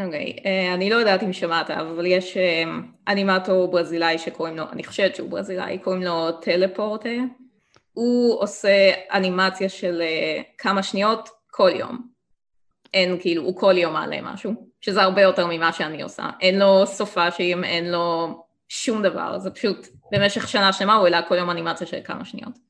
[0.01, 2.69] אוקיי, uh, אני לא יודעת אם שמעת, אבל יש uh,
[3.09, 7.09] אנימטור ברזילאי שקוראים לו, אני חושבת שהוא ברזילאי, קוראים לו טלפורטה.
[7.93, 12.09] הוא עושה אנימציה של uh, כמה שניות כל יום.
[12.95, 16.31] אין כאילו, הוא כל יום מעלה משהו, שזה הרבה יותר ממה שאני עושה.
[16.41, 18.37] אין לו סופאשים, אין לו
[18.69, 22.66] שום דבר, זה פשוט במשך שנה שלמה הוא העלה כל יום אנימציה של כמה שניות.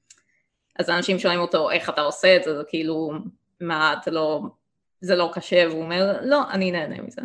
[0.79, 3.13] אז אנשים שואלים אותו איך אתה עושה את זה, זה כאילו,
[3.61, 4.41] מה, אתה לא,
[5.01, 7.23] זה לא קשה, והוא אומר, לא, אני נהנה מזה.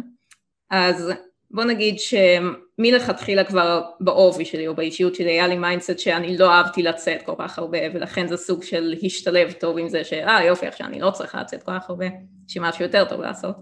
[0.69, 1.11] אז
[1.51, 6.83] בוא נגיד שמלכתחילה כבר באופי שלי או באישיות שלי היה לי mindset שאני לא אהבתי
[6.83, 10.87] לצאת כל כך הרבה ולכן זה סוג של השתלב טוב עם זה שאה יופי עכשיו
[10.87, 12.05] אני לא צריכה לצאת כל כך הרבה,
[12.47, 13.55] יש משהו יותר טוב לעשות.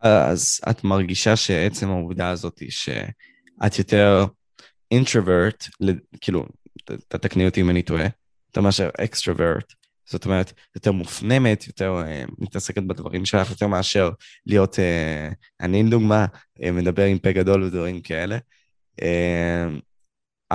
[0.00, 4.24] אז את מרגישה שעצם העובדה הזאת שאת יותר
[4.90, 5.64] אינטרוורט,
[6.20, 6.46] כאילו,
[7.08, 8.06] תתקני אותי אם אני טועה,
[8.54, 9.72] אתה מאשר אקסטרוורט,
[10.06, 14.10] זאת אומרת, יותר מופנמת, יותר uh, מתעסקת בדברים שלך, יותר מאשר
[14.46, 16.26] להיות, uh, אני עם דוגמה,
[16.58, 18.38] uh, מדבר עם פה גדול ודברים כאלה.
[19.00, 19.04] Uh,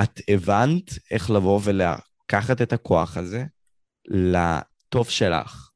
[0.03, 3.43] את הבנת איך לבוא ולקחת את הכוח הזה
[4.07, 5.69] לטוב שלך,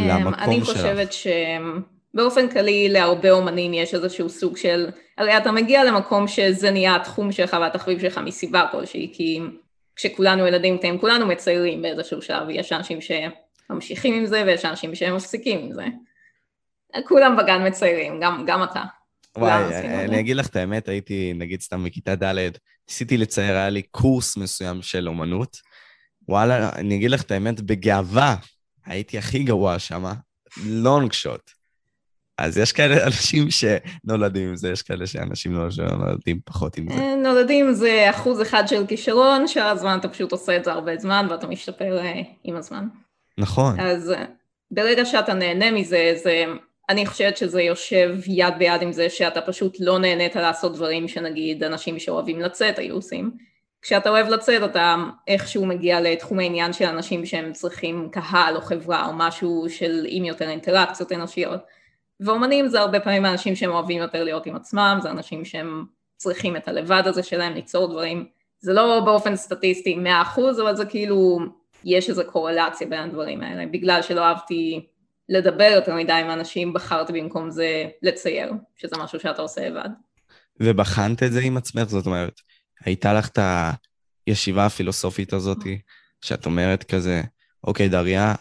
[0.00, 0.42] um, למקום שלך.
[0.42, 6.70] אני חושבת שבאופן כללי להרבה אומנים יש איזשהו סוג של, הרי אתה מגיע למקום שזה
[6.70, 9.40] נהיה התחום שלך והתחביב שלך מסיבה כלשהי, כי
[9.98, 15.58] כשכולנו ילדים קטנים, כולנו מציירים באיזשהו שלב, יש אנשים שממשיכים עם זה ויש אנשים שמפסיקים
[15.58, 15.84] עם זה.
[17.08, 18.82] כולם בגן מציירים, גם, גם אתה.
[19.36, 19.64] וואי,
[20.04, 22.50] אני אגיד לך את האמת, הייתי נגיד סתם בכיתה ד',
[22.88, 25.56] ניסיתי לצייר, היה לי קורס מסוים של אומנות.
[26.28, 28.36] וואלה, אני אגיד לך את האמת, בגאווה,
[28.86, 30.04] הייתי הכי גרוע שם,
[30.66, 31.57] לונג שוט.
[32.38, 36.94] אז יש כאלה אנשים שנולדים עם זה, יש כאלה שאנשים לא נולדים פחות עם זה.
[36.94, 40.96] אה, נולדים זה אחוז אחד של כישרון, שאר הזמן אתה פשוט עושה את זה הרבה
[40.96, 42.86] זמן ואתה משתפר אה, עם הזמן.
[43.38, 43.80] נכון.
[43.80, 44.24] אז אה,
[44.70, 46.44] ברגע שאתה נהנה מזה, זה,
[46.88, 51.64] אני חושבת שזה יושב יד ביד עם זה שאתה פשוט לא נהנית לעשות דברים שנגיד
[51.64, 53.30] אנשים שאוהבים לצאת היו עושים.
[53.82, 54.96] כשאתה אוהב לצאת אתה
[55.28, 60.24] איכשהו מגיע לתחום העניין של אנשים שהם צריכים קהל או חברה או משהו של עם
[60.24, 61.60] יותר אינטראקציות אנושיות.
[62.20, 65.84] ואומנים זה הרבה פעמים אנשים שהם אוהבים יותר להיות עם עצמם, זה אנשים שהם
[66.16, 68.26] צריכים את הלבד הזה שלהם ליצור דברים,
[68.60, 69.96] זה לא באופן סטטיסטי
[70.36, 71.38] 100% אבל זה כאילו,
[71.84, 74.86] יש איזו קורלציה בין הדברים האלה, בגלל שלא אהבתי
[75.28, 79.88] לדבר יותר מדי עם אנשים, בחרתי במקום זה לצייר, שזה משהו שאתה עושה לבד.
[80.60, 82.40] ובחנת את זה עם עצמך, זאת אומרת,
[82.84, 83.38] הייתה לך את
[84.26, 85.58] הישיבה הפילוסופית הזאת,
[86.20, 87.22] שאת אומרת כזה,
[87.64, 88.34] אוקיי, דריה,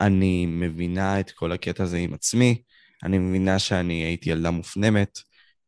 [0.00, 2.62] אני מבינה את כל הקטע הזה עם עצמי,
[3.06, 5.18] אני מבינה שאני הייתי ילדה מופנמת,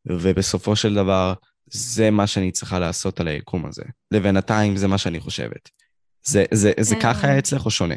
[0.05, 1.33] ובסופו של דבר,
[1.71, 3.83] זה מה שאני צריכה לעשות על היקום הזה.
[4.11, 5.69] לבינתיים זה מה שאני חושבת.
[6.23, 7.01] זה, זה, זה כן.
[7.01, 7.95] ככה היה אצלך או שונה?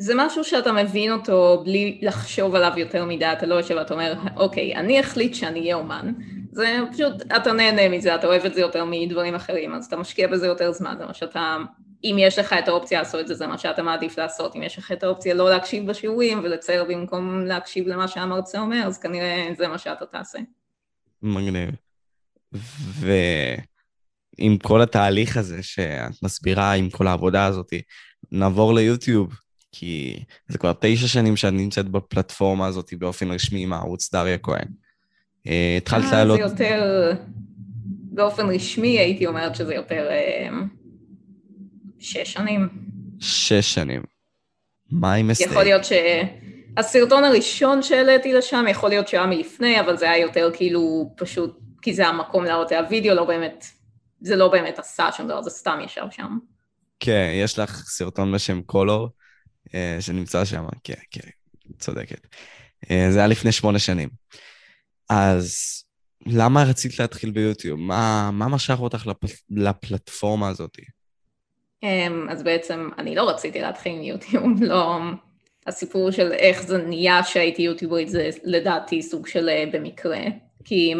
[0.00, 4.14] זה משהו שאתה מבין אותו בלי לחשוב עליו יותר מדי, אתה לא יושב ואתה אומר,
[4.36, 6.12] אוקיי, אני אחליט שאני אהיה אומן.
[6.52, 10.28] זה פשוט, אתה נהנה מזה, אתה אוהב את זה יותר מדברים אחרים, אז אתה משקיע
[10.28, 11.56] בזה יותר זמן, זה מה שאתה
[12.04, 14.56] אם יש לך את האופציה לעשות את זה, זה מה שאתה מעדיף לעשות.
[14.56, 18.98] אם יש לך את האופציה לא להקשיב בשיעורים ולצייר במקום להקשיב למה שהמרצה אומר, אז
[18.98, 20.38] כנראה זה מה שאתה תעשה.
[21.22, 21.70] מגניב.
[23.00, 27.72] ועם כל התהליך הזה שאת מסבירה, עם כל העבודה הזאת,
[28.32, 29.34] נעבור ליוטיוב,
[29.72, 34.68] כי זה כבר תשע שנים שאת נמצאת בפלטפורמה הזאת באופן רשמי עם הערוץ דריה כהן.
[35.46, 36.38] אה, התחלת אה, לעלות...
[36.38, 37.12] זה יותר,
[38.12, 40.08] באופן רשמי הייתי אומרת שזה יותר...
[41.98, 42.68] שש שנים.
[43.20, 44.02] שש שנים.
[44.90, 45.50] מה עם אסטייק?
[45.50, 51.14] יכול להיות שהסרטון הראשון שהעליתי לשם, יכול להיות שהיה מלפני, אבל זה היה יותר כאילו
[51.16, 53.64] פשוט, כי זה המקום להראות את הווידאו, לא באמת,
[54.20, 56.38] זה לא באמת עשה שום דבר, זה סתם ישב שם.
[57.00, 59.08] כן, יש לך סרטון בשם קולור,
[59.74, 61.28] אה, שנמצא שם, כן, כן,
[61.78, 62.26] צודקת.
[62.90, 64.08] אה, זה היה לפני שמונה שנים.
[65.10, 65.54] אז
[66.26, 67.80] למה רצית להתחיל ביוטיוב?
[67.80, 69.42] מה, מה משך אותך לפ...
[69.50, 70.78] לפלטפורמה הזאת?
[71.82, 74.98] אמ, אז בעצם אני לא רציתי להתחיל עם יוטיוב, לא...
[75.66, 80.20] הסיפור של איך זה נהיה שהייתי יוטיוברית זה לדעתי סוג של אה, במקרה,
[80.64, 80.94] כי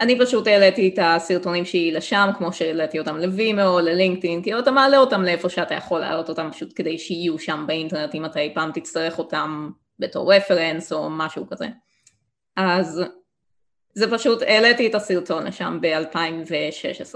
[0.00, 4.98] אני פשוט העליתי את הסרטונים שלי לשם, כמו שהעליתי אותם לווימאו, ללינקדאין, כי אתה מעלה
[4.98, 8.70] אותם לאיפה שאתה יכול להעלות אותם פשוט כדי שיהיו שם באינטרנט אם אתה אי פעם
[8.74, 11.66] תצטרך אותם בתור רפרנס או משהו כזה.
[12.56, 13.02] אז
[13.94, 17.14] זה פשוט, העליתי את הסרטון לשם ב-2016.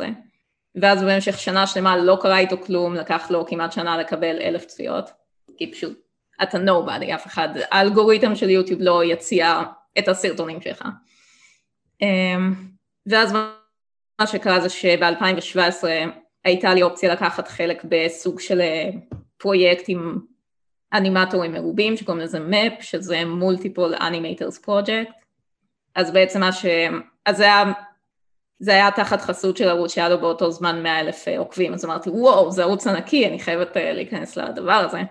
[0.80, 5.10] ואז במשך שנה שלמה לא קרה איתו כלום, לקח לו כמעט שנה לקבל אלף צפיות,
[5.56, 5.98] כי פשוט
[6.42, 9.62] אתה nobody, אף אחד, האלגוריתם של יוטיוב לא יציע
[9.98, 10.82] את הסרטונים שלך.
[12.02, 12.54] אמ,
[13.06, 13.32] ואז
[14.20, 15.84] מה שקרה זה שב-2017
[16.44, 18.90] הייתה לי אופציה לקחת חלק בסוג של אה,
[19.36, 20.18] פרויקט עם
[20.92, 25.12] אנימטורים מרובים שקוראים לזה MAP, שזה Multiple Animators Project,
[25.94, 26.66] אז בעצם מה ש...
[27.26, 27.62] אז זה היה,
[28.60, 31.84] זה היה תחת חסות של ערוץ שהיה לו באותו זמן 100 אלף אה, עוקבים, אז
[31.84, 35.02] אמרתי וואו זה ערוץ ענקי, אני חייבת אה, להיכנס לדבר הזה.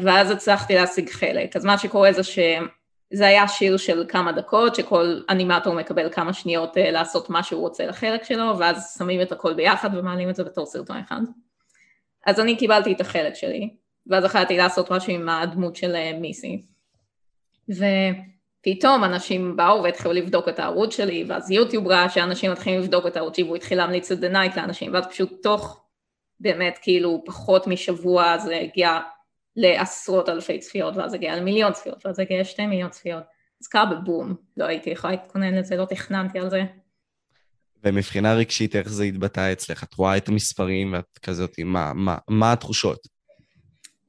[0.00, 5.20] ואז הצלחתי להשיג חלק, אז מה שקורה זה שזה היה שיר של כמה דקות, שכל
[5.30, 9.90] אנימטור מקבל כמה שניות לעשות מה שהוא רוצה לחלק שלו, ואז שמים את הכל ביחד
[9.92, 11.20] ומעלים את זה בתור סרטון אחד.
[12.26, 13.70] אז אני קיבלתי את החלק שלי,
[14.06, 16.62] ואז החלטתי לעשות משהו עם הדמות של אה, מיסי.
[18.60, 23.16] ופתאום אנשים באו והתחילו לבדוק את הערוץ שלי, ואז יוטיוב ראה שאנשים מתחילים לבדוק את
[23.16, 25.84] הערוץ שלי, והוא התחיל להמליץ את The Night לאנשים, ואז פשוט תוך
[26.40, 28.98] באמת כאילו פחות משבוע זה הגיע
[29.56, 33.22] לעשרות אלפי צפיות, ואז הגיע למיליון צפיות, ואז הגיע לשתי מיליון צפיות.
[33.60, 36.62] אז קרה בבום, לא הייתי יכולה להתכונן לזה, לא תכננתי על זה.
[37.84, 39.82] ומבחינה רגשית, איך זה התבטא אצלך?
[39.82, 43.19] את רואה את המספרים ואת כזאת, מה, מה, מה התחושות?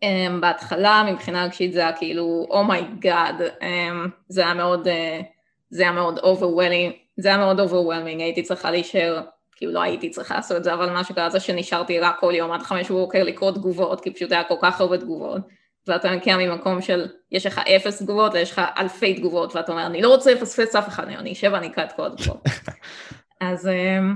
[0.06, 5.24] Um, בהתחלה מבחינה רגשית זה היה כאילו oh my god, um, זה היה מאוד, uh,
[5.70, 9.22] זה היה מאוד overwhelming, זה היה מאוד overwhelming, הייתי צריכה להישאר,
[9.56, 12.52] כאילו לא הייתי צריכה לעשות את זה, אבל מה שקרה זה שנשארתי רק כל יום
[12.52, 15.42] עד חמש בבוקר לקרוא תגובות, כי פשוט היה כל כך הרבה תגובות,
[15.88, 20.02] ואתה מגיע ממקום של יש לך אפס תגובות ויש לך אלפי תגובות, ואתה אומר אני
[20.02, 22.44] לא רוצה לפספס אף אחד, אני אשב ואני אקרא את כל התגובות.
[23.42, 24.16] אז, um,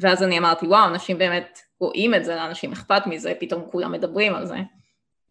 [0.00, 4.34] ואז אני אמרתי וואו, אנשים באמת רואים את זה, לאנשים אכפת מזה, פתאום כולם מדברים
[4.34, 4.56] על זה.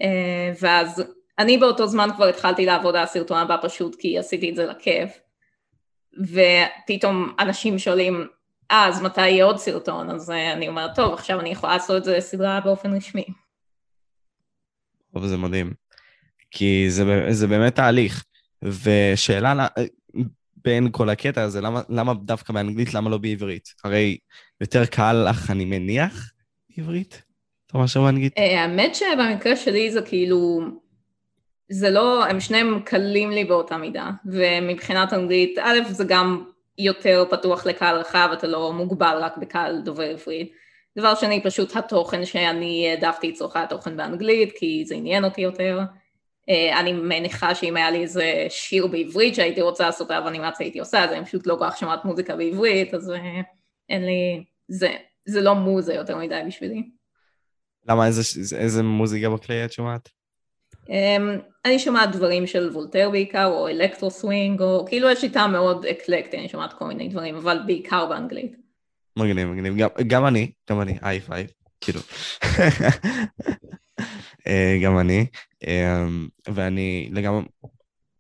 [0.02, 1.04] אה, ואז
[1.40, 5.20] אני באותו זמן כבר התחלתי לעבוד על הסרטון הבא פשוט כי עשיתי את זה לכיף.
[6.20, 8.28] ופתאום אנשים שואלים
[8.72, 10.10] אה אז מתי יהיה עוד סרטון?
[10.10, 13.26] אז אה, אני אומרת טוב עכשיו אני יכולה לעשות את זה סדרה באופן רשמי.
[15.14, 15.74] טוב זה מדהים.
[16.52, 18.24] כי זה, זה באמת תהליך.
[18.64, 19.68] ושאלה
[20.58, 23.74] בין כל הקטע הזה למה, למה דווקא באנגלית למה לא בעברית?
[23.84, 24.18] הרי
[24.62, 26.32] יותר קל לך אני מניח
[26.70, 27.24] בעברית?
[27.74, 28.38] אתה מאשר באנגלית?
[28.38, 30.60] אה, האמת שבמקרה שלי זה כאילו,
[31.70, 36.44] זה לא, הם שניהם קלים לי באותה מידה, ומבחינת אנגלית, א', זה גם
[36.78, 40.52] יותר פתוח לקהל רחב, אתה לא מוגבל רק בקהל דובר עברית.
[40.98, 45.80] דבר שני, פשוט התוכן שאני העדפתי צורכי התוכן באנגלית, כי זה עניין אותי יותר.
[46.50, 50.80] אה, אני מניחה שאם היה לי איזה שיר בעברית שהייתי רוצה לעשות עליו אנימציה הייתי
[50.80, 53.42] עושה, אז אני פשוט לא כל כך שומעת מוזיקה בעברית, אז אה,
[53.90, 54.90] אין לי, זה,
[55.26, 56.84] זה לא מוזה יותר מדי בשבילי.
[57.88, 58.22] למה, איזה,
[58.58, 60.10] איזה מוזיקה בכללי את שומעת?
[60.74, 65.86] Um, אני שומעת דברים של וולטר בעיקר, או electro swing, או כאילו יש טעם מאוד
[65.86, 68.56] אקלקטי, אני שומעת כל מיני דברים, אבל בעיקר באנגלית.
[69.18, 69.78] מגניב, מגניב.
[69.78, 71.48] גם, גם אני, גם אני, high five,
[71.82, 72.00] כאילו.
[74.48, 75.26] אה, גם אני,
[75.68, 77.10] אמ, ואני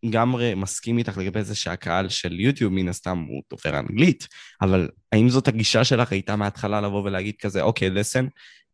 [0.04, 0.56] לגמרי...
[0.56, 4.28] מסכים איתך לגבי זה שהקהל של יוטיוב מן הסתם הוא דובר אנגלית,
[4.62, 8.26] אבל האם זאת הגישה שלך הייתה מההתחלה לבוא ולהגיד כזה, אוקיי, לסן,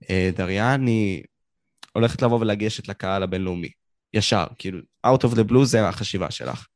[0.10, 1.24] אה, דריה, אני
[1.94, 3.70] הולכת לבוא ולגשת לקהל הבינלאומי,
[4.14, 6.68] ישר, כאילו, out of the blue זה החשיבה שלך.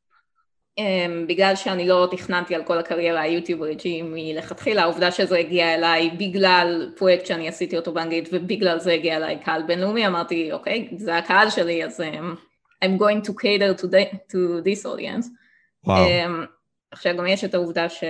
[0.80, 0.82] Um,
[1.28, 6.92] בגלל שאני לא תכננתי על כל הקריירה היוטיוברית שהיא מלכתחילה, העובדה שזה הגיע אליי בגלל
[6.96, 11.50] פרויקט שאני עשיתי אותו באנגלית ובגלל זה הגיע אליי קהל בינלאומי, אמרתי אוקיי, זה הקהל
[11.50, 12.38] שלי אז um,
[12.84, 15.26] I'm going to cater to, the, to this audience.
[15.84, 16.06] וואו.
[16.06, 16.46] Um,
[16.90, 18.04] עכשיו גם יש את העובדה ש...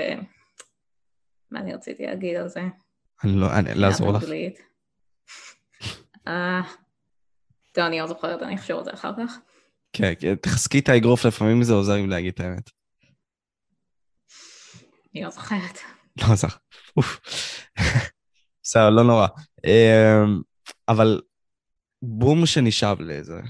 [1.50, 2.60] מה אני רציתי להגיד על זה?
[3.24, 4.24] אני לא, אני, לעזור לך.
[6.26, 6.60] אה,
[7.72, 9.38] טוב, אני לא זוכרת, אני אחשוב על זה אחר כך.
[9.92, 12.70] כן, כן, תחזקי את האגרוף, לפעמים זה עוזר לי להגיד את האמת.
[15.14, 15.78] אני לא זוכרת.
[16.20, 16.56] לא זוכר,
[16.96, 17.20] אוף.
[18.62, 19.26] בסדר, לא נורא.
[19.66, 20.40] אמ,
[20.88, 21.20] אבל
[22.02, 23.40] בום שנשאב לזה.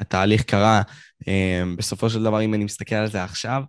[0.00, 0.82] התהליך קרה,
[1.26, 3.62] אמ, בסופו של דבר, אם אני מסתכל על זה עכשיו,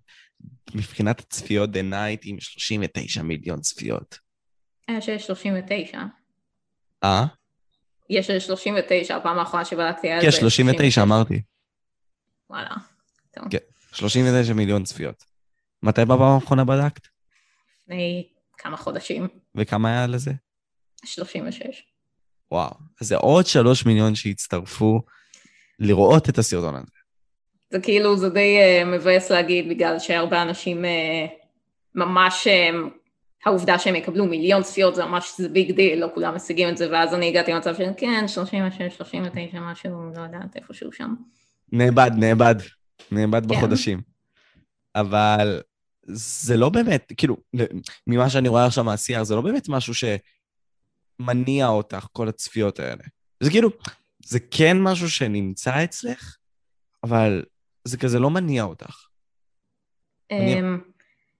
[0.75, 4.19] מבחינת הצפיות The Night עם 39 מיליון צפיות.
[4.87, 5.99] היה שיש 39.
[7.03, 7.25] אה?
[8.09, 11.41] יש 39, הפעם האחרונה שבדקתי היה כן, 39, אמרתי.
[12.49, 12.69] וואלה,
[13.31, 13.43] טוב.
[13.49, 13.57] כן,
[13.91, 15.23] 39 מיליון צפיות.
[15.83, 17.07] מתי בפעם האחרונה בדקת?
[17.81, 19.27] לפני כמה חודשים.
[19.55, 20.31] וכמה היה לזה?
[21.05, 21.83] 36.
[22.51, 25.01] וואו, אז זה עוד 3 מיליון שהצטרפו
[25.79, 26.91] לראות את הסרטון הזה.
[27.69, 30.87] זה כאילו, זה די uh, מבאס להגיד, בגלל שהרבה אנשים uh,
[31.95, 32.75] ממש uh,
[33.45, 36.91] העובדה שהם יקבלו מיליון צפיות זה ממש, זה big deal, לא כולם משיגים את זה,
[36.91, 41.13] ואז אני הגעתי למצב של כן, 36, 39, משהו, לא יודעת, איפשהו שם.
[41.71, 42.55] נאבד, נאבד,
[43.11, 43.47] נאבד כן.
[43.47, 44.01] בחודשים.
[44.95, 45.61] אבל
[46.07, 47.37] זה לא באמת, כאילו,
[48.07, 49.93] ממה שאני רואה עכשיו מהשיח, זה לא באמת משהו
[51.19, 53.03] שמניע אותך, כל הצפיות האלה.
[53.39, 53.69] זה כאילו,
[54.25, 56.37] זה כן משהו שנמצא אצלך,
[57.03, 57.43] אבל
[57.83, 59.07] זה כזה לא מניע אותך.
[60.31, 60.61] מניע...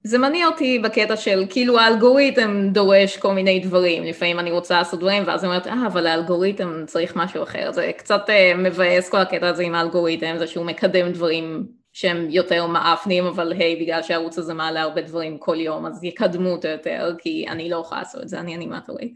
[0.06, 4.78] אמ, זה מניע אותי בקטע של כאילו האלגוריתם דורש כל מיני דברים, לפעמים אני רוצה
[4.78, 9.10] לעשות דברים ואז אני אומרת, אה, אבל האלגוריתם צריך משהו אחר, זה קצת uh, מבאס
[9.10, 14.02] כל הקטע הזה עם האלגוריתם, זה שהוא מקדם דברים שהם יותר מאפנים, אבל היי, בגלל
[14.02, 18.02] שהערוץ הזה מעלה הרבה דברים כל יום, אז יקדמו אותו יותר, כי אני לא יכולה
[18.02, 19.14] לעשות את זה, אני אנימטורית.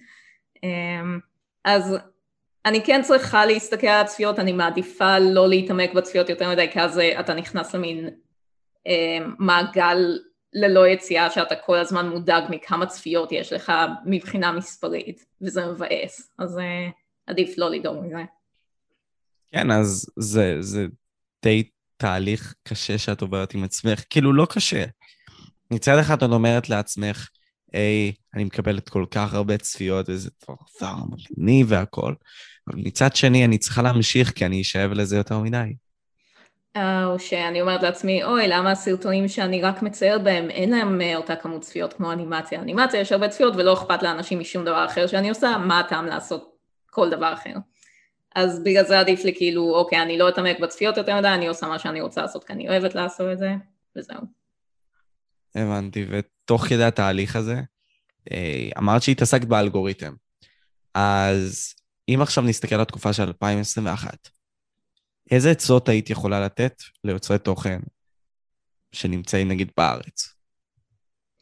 [0.57, 0.59] Um,
[1.65, 1.97] אז
[2.65, 7.01] אני כן צריכה להסתכל על הצפיות, אני מעדיפה לא להתעמק בצפיות יותר מדי, כי אז
[7.19, 8.09] אתה נכנס למין
[8.87, 8.91] um,
[9.39, 10.17] מעגל
[10.53, 13.71] ללא יציאה שאתה כל הזמן מודאג מכמה צפיות יש לך
[14.05, 16.61] מבחינה מספרית, וזה מבאס, אז uh,
[17.27, 18.23] עדיף לא לדאוג מזה.
[19.51, 20.85] כן, אז זה, זה
[21.43, 24.85] די תהליך קשה שאת עוברת עם עצמך, כאילו לא קשה.
[25.71, 27.29] מצד אחד את אומרת לעצמך,
[27.73, 32.13] היי, אני מקבלת כל כך הרבה צפיות וזה דבר מגניב והכל,
[32.67, 35.73] אבל מצד שני אני צריכה להמשיך כי אני אשאב לזה יותר מדי.
[36.77, 41.35] או שאני אומרת לעצמי, אוי, למה הסרטונים שאני רק מציירת בהם, אין להם אה, אותה
[41.35, 42.61] כמות צפיות כמו אנימציה.
[42.61, 46.55] אנימציה יש הרבה צפיות ולא אכפת לאנשים משום דבר אחר שאני עושה, מה הטעם לעשות
[46.89, 47.53] כל דבר אחר.
[48.35, 51.67] אז בגלל זה עדיף לי כאילו, אוקיי, אני לא אתעמק בצפיות יותר מדי, אני עושה
[51.67, 53.53] מה שאני רוצה לעשות כי אני אוהבת לעשות את זה,
[53.95, 54.21] וזהו.
[55.55, 57.61] הבנתי, ותוך כדי התהליך הזה,
[58.31, 60.13] אה, אמרת שהתעסקת באלגוריתם.
[60.93, 61.73] אז
[62.09, 64.29] אם עכשיו נסתכל על התקופה של 2021,
[65.31, 67.79] איזה עצות היית יכולה לתת ליוצרי תוכן
[68.91, 70.33] שנמצאים נגיד בארץ?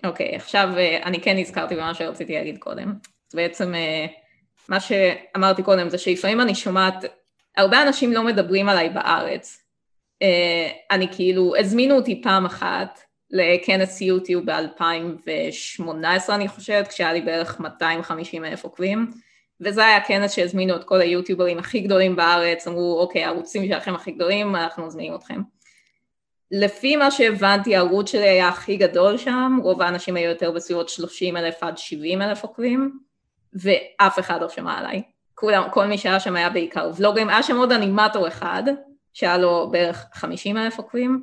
[0.04, 2.93] אוקיי, okay, עכשיו אה, אני כן נזכרתי במה שרציתי להגיד קודם.
[3.34, 4.06] בעצם אה,
[4.69, 7.06] מה שאמרתי קודם זה שלפעמים אני שומעת,
[7.58, 9.58] הרבה אנשים לא מדברים עליי בארץ.
[10.21, 13.00] אה, אני כאילו, הזמינו אותי פעם אחת
[13.32, 19.12] לכנס יוטיוב ב-2018 אני חושבת, כשהיה לי בערך 250 אלף עוקבים.
[19.62, 24.12] וזה היה כנס שהזמינו את כל היוטיוברים הכי גדולים בארץ, אמרו אוקיי הערוצים שלכם הכי
[24.12, 25.41] גדולים, אנחנו מזמינים אתכם.
[26.52, 31.38] לפי מה שהבנתי הערוץ שלי היה הכי גדול שם, רוב האנשים היו יותר בסביבות 30
[31.38, 33.00] אלף עד 70 אלף עוקבים,
[33.54, 35.02] ואף אחד לא שמע עליי.
[35.36, 38.63] כולם, כל מי שהיה שם היה בעיקר ולוגרים, היה שם עוד אנימטור אחד,
[39.13, 41.22] שהיה לו בערך 50 אלף עוקבים,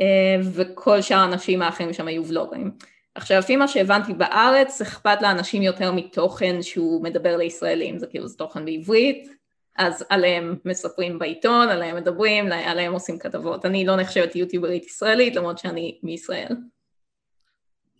[0.00, 2.70] אה, וכל שאר האנשים האחרים שם היו ולוגרים.
[3.16, 8.36] עכשיו לפי מה שהבנתי בארץ אכפת לאנשים יותר מתוכן שהוא מדבר לישראלים, זה כאילו זה
[8.36, 9.28] תוכן בעברית,
[9.76, 13.66] אז עליהם מספרים בעיתון, עליהם מדברים, עליהם עושים כתבות.
[13.66, 16.56] אני לא נחשבת יוטיוברית ישראלית למרות שאני מישראל.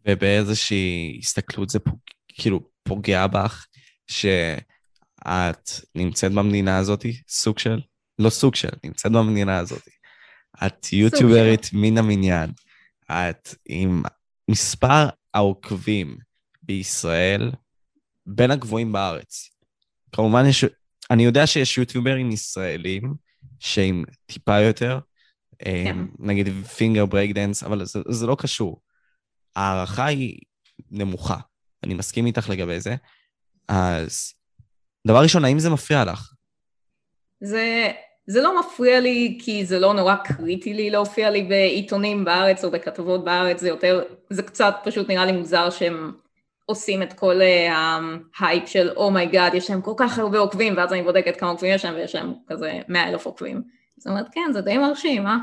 [0.08, 1.98] ובאיזושהי הסתכלות זה פוג...
[2.28, 3.66] כאילו פוגע בך
[4.06, 7.80] שאת נמצאת במדינה הזאת, סוג של,
[8.18, 9.82] לא סוג של, נמצאת במדינה הזאת.
[10.66, 12.50] את יוטיוברית מן המניין.
[13.10, 14.02] את עם
[14.50, 16.18] מספר העוקבים
[16.62, 17.50] בישראל
[18.26, 19.50] בין הגבוהים בארץ.
[20.12, 20.64] כמובן יש,
[21.10, 23.14] אני יודע שיש יוטיוברים ישראלים
[23.60, 24.98] שהם טיפה יותר,
[25.58, 25.96] כן.
[26.18, 28.80] נגיד finger breakdance, אבל זה, זה לא קשור.
[29.56, 30.38] ההערכה היא
[30.90, 31.38] נמוכה,
[31.82, 32.96] אני מסכים איתך לגבי זה.
[33.68, 34.32] אז
[35.06, 36.32] דבר ראשון, האם זה מפריע לך?
[37.40, 37.92] זה
[38.26, 42.70] זה לא מפריע לי כי זה לא נורא קריטי לי להופיע לי בעיתונים בארץ או
[42.70, 46.12] בכתבות בארץ, זה יותר, זה קצת פשוט נראה לי מוזר שהם
[46.66, 47.40] עושים את כל
[48.38, 51.02] ה hype uh, של oh my god יש להם כל כך הרבה עוקבים, ואז אני
[51.02, 53.62] בודקת כמה עוקבים יש להם ויש להם כזה מאה אלף עוקבים.
[53.96, 55.36] זאת אומרת, כן, זה די מרשים, אה?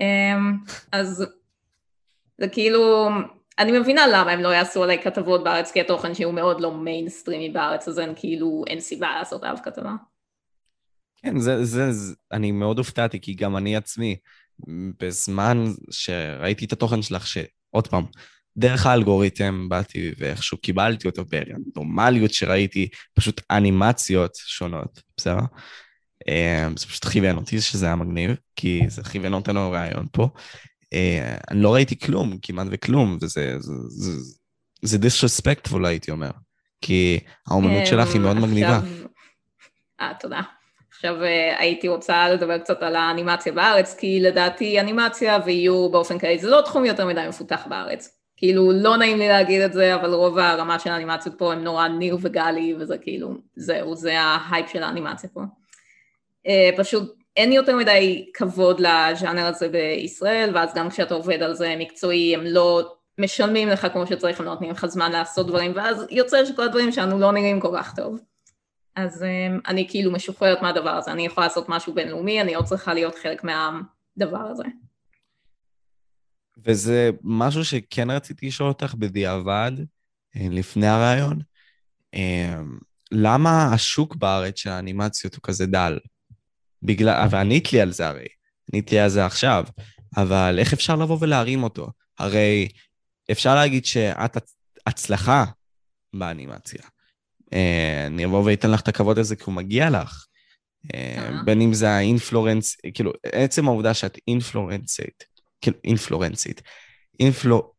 [0.00, 1.24] Um, אז
[2.38, 3.08] זה כאילו,
[3.58, 7.48] אני מבינה למה הם לא יעשו עליי כתבות בארץ, כי התוכן שהוא מאוד לא מיינסטרימי
[7.48, 9.92] בארץ, אז אין כאילו, אין סיבה לעשות עליו כתבה.
[11.22, 14.16] כן, זה, זה, זה, אני מאוד הופתעתי, כי גם אני עצמי,
[15.00, 18.04] בזמן שראיתי את התוכן שלך, שעוד פעם,
[18.56, 25.38] דרך האלגוריתם באתי ואיכשהו קיבלתי אותו ברנדומליות שראיתי, פשוט אנימציות שונות, בסדר?
[26.28, 30.28] אמ, זה פשוט כיוון אותי שזה היה מגניב, כי זה כיוון אותנו רעיון פה.
[30.92, 34.12] אה, אני לא ראיתי כלום, כמעט וכלום, וזה זה, זה,
[34.82, 36.30] זה disrespectful הייתי אומר,
[36.80, 38.80] כי האומנות שלך היא מאוד מגניבה.
[40.00, 40.40] אה, תודה.
[41.04, 46.38] עכשיו אה, הייתי רוצה לדבר קצת על האנימציה בארץ, כי לדעתי אנימציה ואיור באופן כללי
[46.38, 48.18] זה לא תחום יותר מדי מפותח בארץ.
[48.36, 51.88] כאילו לא נעים לי להגיד את זה, אבל רוב הרמה של האנימציות פה הם נורא
[51.88, 55.40] ניר וגלי, וזה כאילו, זהו, זה ההייפ של האנימציה פה.
[56.46, 61.74] אה, פשוט אין יותר מדי כבוד לז'אנר הזה בישראל, ואז גם כשאתה עובד על זה
[61.78, 66.06] מקצועי, הם לא משלמים לך כמו שצריך, הם לא נותנים לך זמן לעשות דברים, ואז
[66.10, 68.18] יוצא שכל הדברים שלנו לא נראים כל כך טוב.
[68.96, 72.94] אז um, אני כאילו משוחררת מהדבר הזה, אני יכולה לעשות משהו בינלאומי, אני לא צריכה
[72.94, 74.64] להיות חלק מהדבר הזה.
[76.64, 79.72] וזה משהו שכן רציתי לשאול אותך בדיעבד,
[80.36, 81.38] אה, לפני הרעיון,
[82.14, 82.60] אה,
[83.12, 85.98] למה השוק בארץ של האנימציות הוא כזה דל?
[86.82, 88.26] בגלל, וענית לי על זה הרי,
[88.72, 89.64] ענית לי על זה עכשיו,
[90.16, 91.88] אבל איך אפשר לבוא ולהרים אותו?
[92.18, 92.68] הרי
[93.30, 94.36] אפשר להגיד שאת
[94.86, 95.44] הצלחה
[96.14, 96.82] באנימציה.
[97.52, 100.26] אה, אני אבוא ואתן לך את הכבוד הזה כי הוא מגיע לך.
[100.94, 101.42] אה, אה.
[101.44, 105.24] בין אם זה האינפלורנס, כאילו, עצם העובדה שאת אינפלורנסית,
[105.60, 106.62] כאילו, אינפלורנסית,
[107.20, 107.72] אינפלו...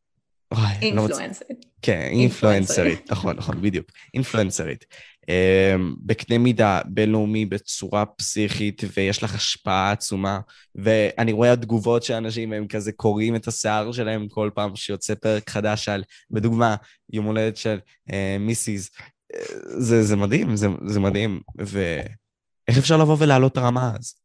[0.51, 1.47] לא אינפלואנסית.
[1.81, 4.85] כן, אינפלואנסרית, נכון, נכון, בדיוק, אינפלואנסרית.
[6.05, 10.39] בקנה מידה בינלאומי בצורה פסיכית, ויש לך השפעה עצומה,
[10.75, 15.49] ואני רואה התגובות של אנשים, הם כזה קוראים את השיער שלהם כל פעם שיוצא פרק
[15.49, 16.75] חדש על, בדוגמה,
[17.13, 17.79] יום הולדת של
[18.39, 18.89] מיסיס.
[19.65, 24.15] זה, זה מדהים, זה, זה מדהים, ואיך אפשר לבוא ולהעלות את הרמה אז?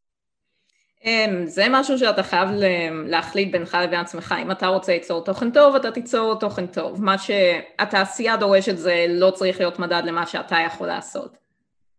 [1.05, 2.49] אמ, זה משהו שאתה חייב
[3.05, 7.03] להחליט בינך לבין עצמך, אם אתה רוצה ליצור תוכן טוב, אתה תיצור תוכן טוב.
[7.03, 11.37] מה שהתעשייה דורשת זה לא צריך להיות מדד למה שאתה יכול לעשות.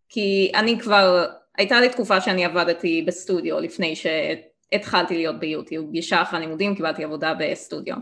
[0.09, 1.25] כי אני כבר,
[1.57, 7.33] הייתה לי תקופה שאני עבדתי בסטודיו לפני שהתחלתי להיות ביוטיוב, ישר אחרי הלימודים קיבלתי עבודה
[7.39, 7.95] בסטודיו.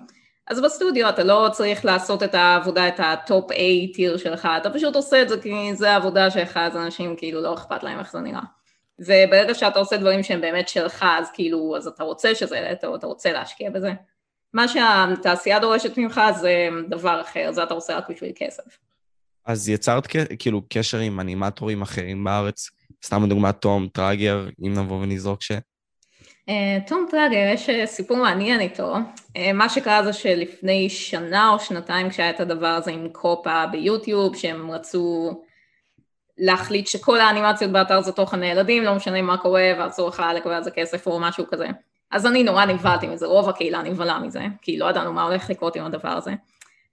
[0.50, 4.70] אז בסטודיו אתה לא צריך לעשות את העבודה, את ה top A tier שלך, אתה
[4.70, 8.12] פשוט עושה את זה כי זה העבודה שלך, אז אנשים כאילו לא אכפת להם איך
[8.12, 8.41] זה נראה.
[9.00, 12.95] וברגע שאתה עושה דברים שהם באמת שלך, אז כאילו, אז אתה רוצה שזה יהיה טוב,
[12.95, 13.93] אתה רוצה להשקיע בזה.
[14.54, 18.78] מה שהתעשייה דורשת ממך זה דבר אחר, זה אתה עושה רק בשביל כסף.
[19.45, 20.08] אז יצרת
[20.39, 22.70] כאילו קשר עם אנימטורים אחרים בארץ?
[23.06, 25.52] סתם לדוגמה תום טראגר, אם נבוא ונזרוק ש...
[26.50, 28.95] אה, תום טראגר, יש אה, סיפור מעניין איתו.
[29.38, 34.36] אה, מה שקרה זה שלפני שנה או שנתיים כשהיה את הדבר הזה עם קופה ביוטיוב,
[34.36, 35.32] שהם רצו
[36.38, 40.64] להחליט שכל האנימציות באתר זה תוכן לילדים, לא משנה מה קורה, ואסור לך לקבל על
[40.64, 41.68] זה כסף או משהו כזה.
[42.12, 45.76] אז אני נורא נבהלתי מזה, רוב הקהילה נבהלה מזה, כי לא ידענו מה הולך לקרות
[45.76, 46.32] עם הדבר הזה.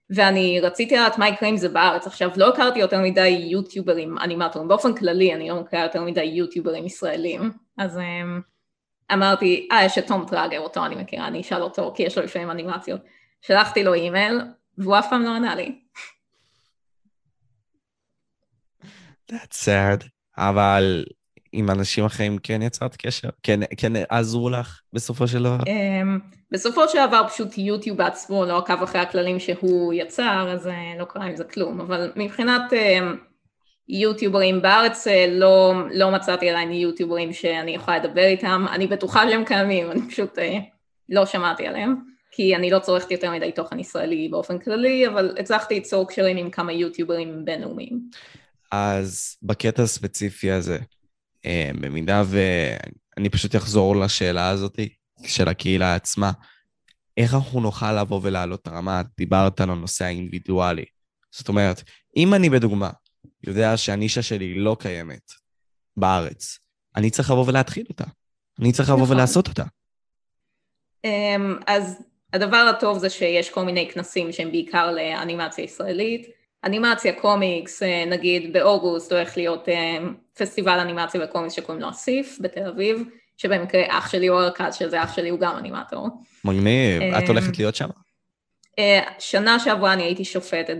[0.09, 2.07] ואני רציתי לדעת מה יקרה עם זה בארץ.
[2.07, 6.85] עכשיו, לא הכרתי יותר מדי יוטיוברים אנימטורים, באופן כללי אני לא מכירה יותר מדי יוטיוברים
[6.85, 7.99] ישראלים, אז
[9.13, 12.23] אמרתי, אה, יש את תום טראגר, אותו אני מכירה, אני אשאל אותו, כי יש לו
[12.23, 13.01] לפעמים אנימציות.
[13.41, 14.41] שלחתי לו אימייל,
[14.77, 15.79] והוא אף פעם לא ענה לי.
[19.31, 20.07] That's sad.
[20.37, 21.05] אבל
[21.51, 23.29] עם אנשים אחרים כן יצרת קשר?
[23.43, 25.57] כן, כן עזרו לך בסופו של דבר?
[25.67, 26.19] אמ,
[26.51, 31.05] בסופו של דבר פשוט יוטיוב בעצמו לא עקב אחרי הכללים שהוא יצר, אז אה, לא
[31.05, 33.17] קרה עם זה כלום, אבל מבחינת אמ,
[33.89, 39.45] יוטיוברים בארץ אה, לא, לא מצאתי עדיין יוטיוברים שאני יכולה לדבר איתם, אני בטוחה שהם
[39.45, 40.57] קיימים, אני פשוט אה,
[41.09, 41.95] לא שמעתי עליהם,
[42.31, 46.49] כי אני לא צורכת יותר מדי תוכן ישראלי באופן כללי, אבל הצלחתי ליצור קשרים עם
[46.49, 48.01] כמה יוטיוברים בינלאומיים.
[48.71, 50.77] אז בקטע הספציפי הזה,
[51.45, 54.79] אה, במידה ואני פשוט אחזור לשאלה הזאת,
[55.25, 56.31] של הקהילה עצמה,
[57.17, 59.01] איך אנחנו נוכל לבוא ולהעלות את הרמה?
[59.17, 60.85] דיברת על הנושא האינדיבידואלי.
[61.31, 61.83] זאת אומרת,
[62.17, 62.89] אם אני בדוגמה
[63.43, 65.31] יודע שהנישה שלי לא קיימת
[65.97, 66.59] בארץ,
[66.95, 68.03] אני צריך לבוא ולהתחיל אותה.
[68.59, 69.15] אני צריך לבוא נכון.
[69.15, 69.63] ולעשות אותה.
[71.03, 72.01] אמ, אז
[72.33, 76.27] הדבר הטוב זה שיש כל מיני כנסים שהם בעיקר לאנימציה ישראלית.
[76.63, 79.97] אנימציה קומיקס, אה, נגיד באוגוסט הולך להיות אה,
[80.37, 83.03] פסטיבל אנימציה וקומיקס שקוראים לו אסיף בתל אביב,
[83.37, 86.07] שבמקרה אח שלי הוא ארכז, שזה אח שלי הוא גם אנימטור.
[86.43, 87.01] מגניב.
[87.01, 87.89] את אמ, הולכת להיות שם?
[88.79, 90.77] אה, שנה שעברה אני הייתי שופטת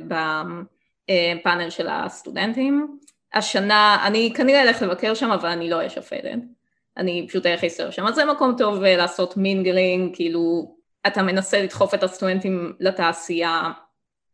[1.11, 2.97] בפאנל של הסטודנטים.
[3.33, 6.37] השנה, אני כנראה אלך לבקר שם, אבל אני לא אהיה שופטת.
[6.97, 8.05] אני פשוט אלך להסתובב שם.
[8.05, 10.75] אז זה מקום טוב אה, לעשות mingling, כאילו,
[11.07, 13.71] אתה מנסה לדחוף את הסטודנטים לתעשייה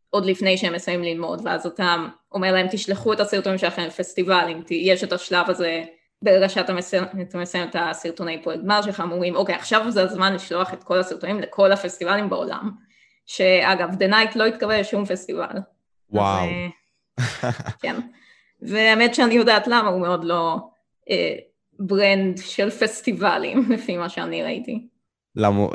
[0.09, 1.95] עוד לפני שהם מסיימים ללמוד, ואז אתה
[2.31, 5.83] אומר להם, תשלחו את הסרטונים שלכם לפסטיבלים, יש את השלב הזה,
[6.21, 7.03] ברגע שאתה מסיים,
[7.33, 11.39] מסיים את הסרטוני פרויקט גמר שלך, אומרים, אוקיי, עכשיו זה הזמן לשלוח את כל הסרטונים
[11.39, 12.71] לכל הפסטיבלים בעולם.
[13.25, 15.57] שאגב, The Night לא התקבל לשום פסטיבל.
[16.13, 16.47] אז, וואו.
[17.19, 17.51] אה,
[17.81, 17.95] כן.
[18.61, 20.57] והאמת שאני יודעת למה, הוא מאוד לא
[21.09, 21.35] אה,
[21.79, 24.87] ברנד של פסטיבלים, לפי מה שאני ראיתי.
[25.35, 25.67] למה,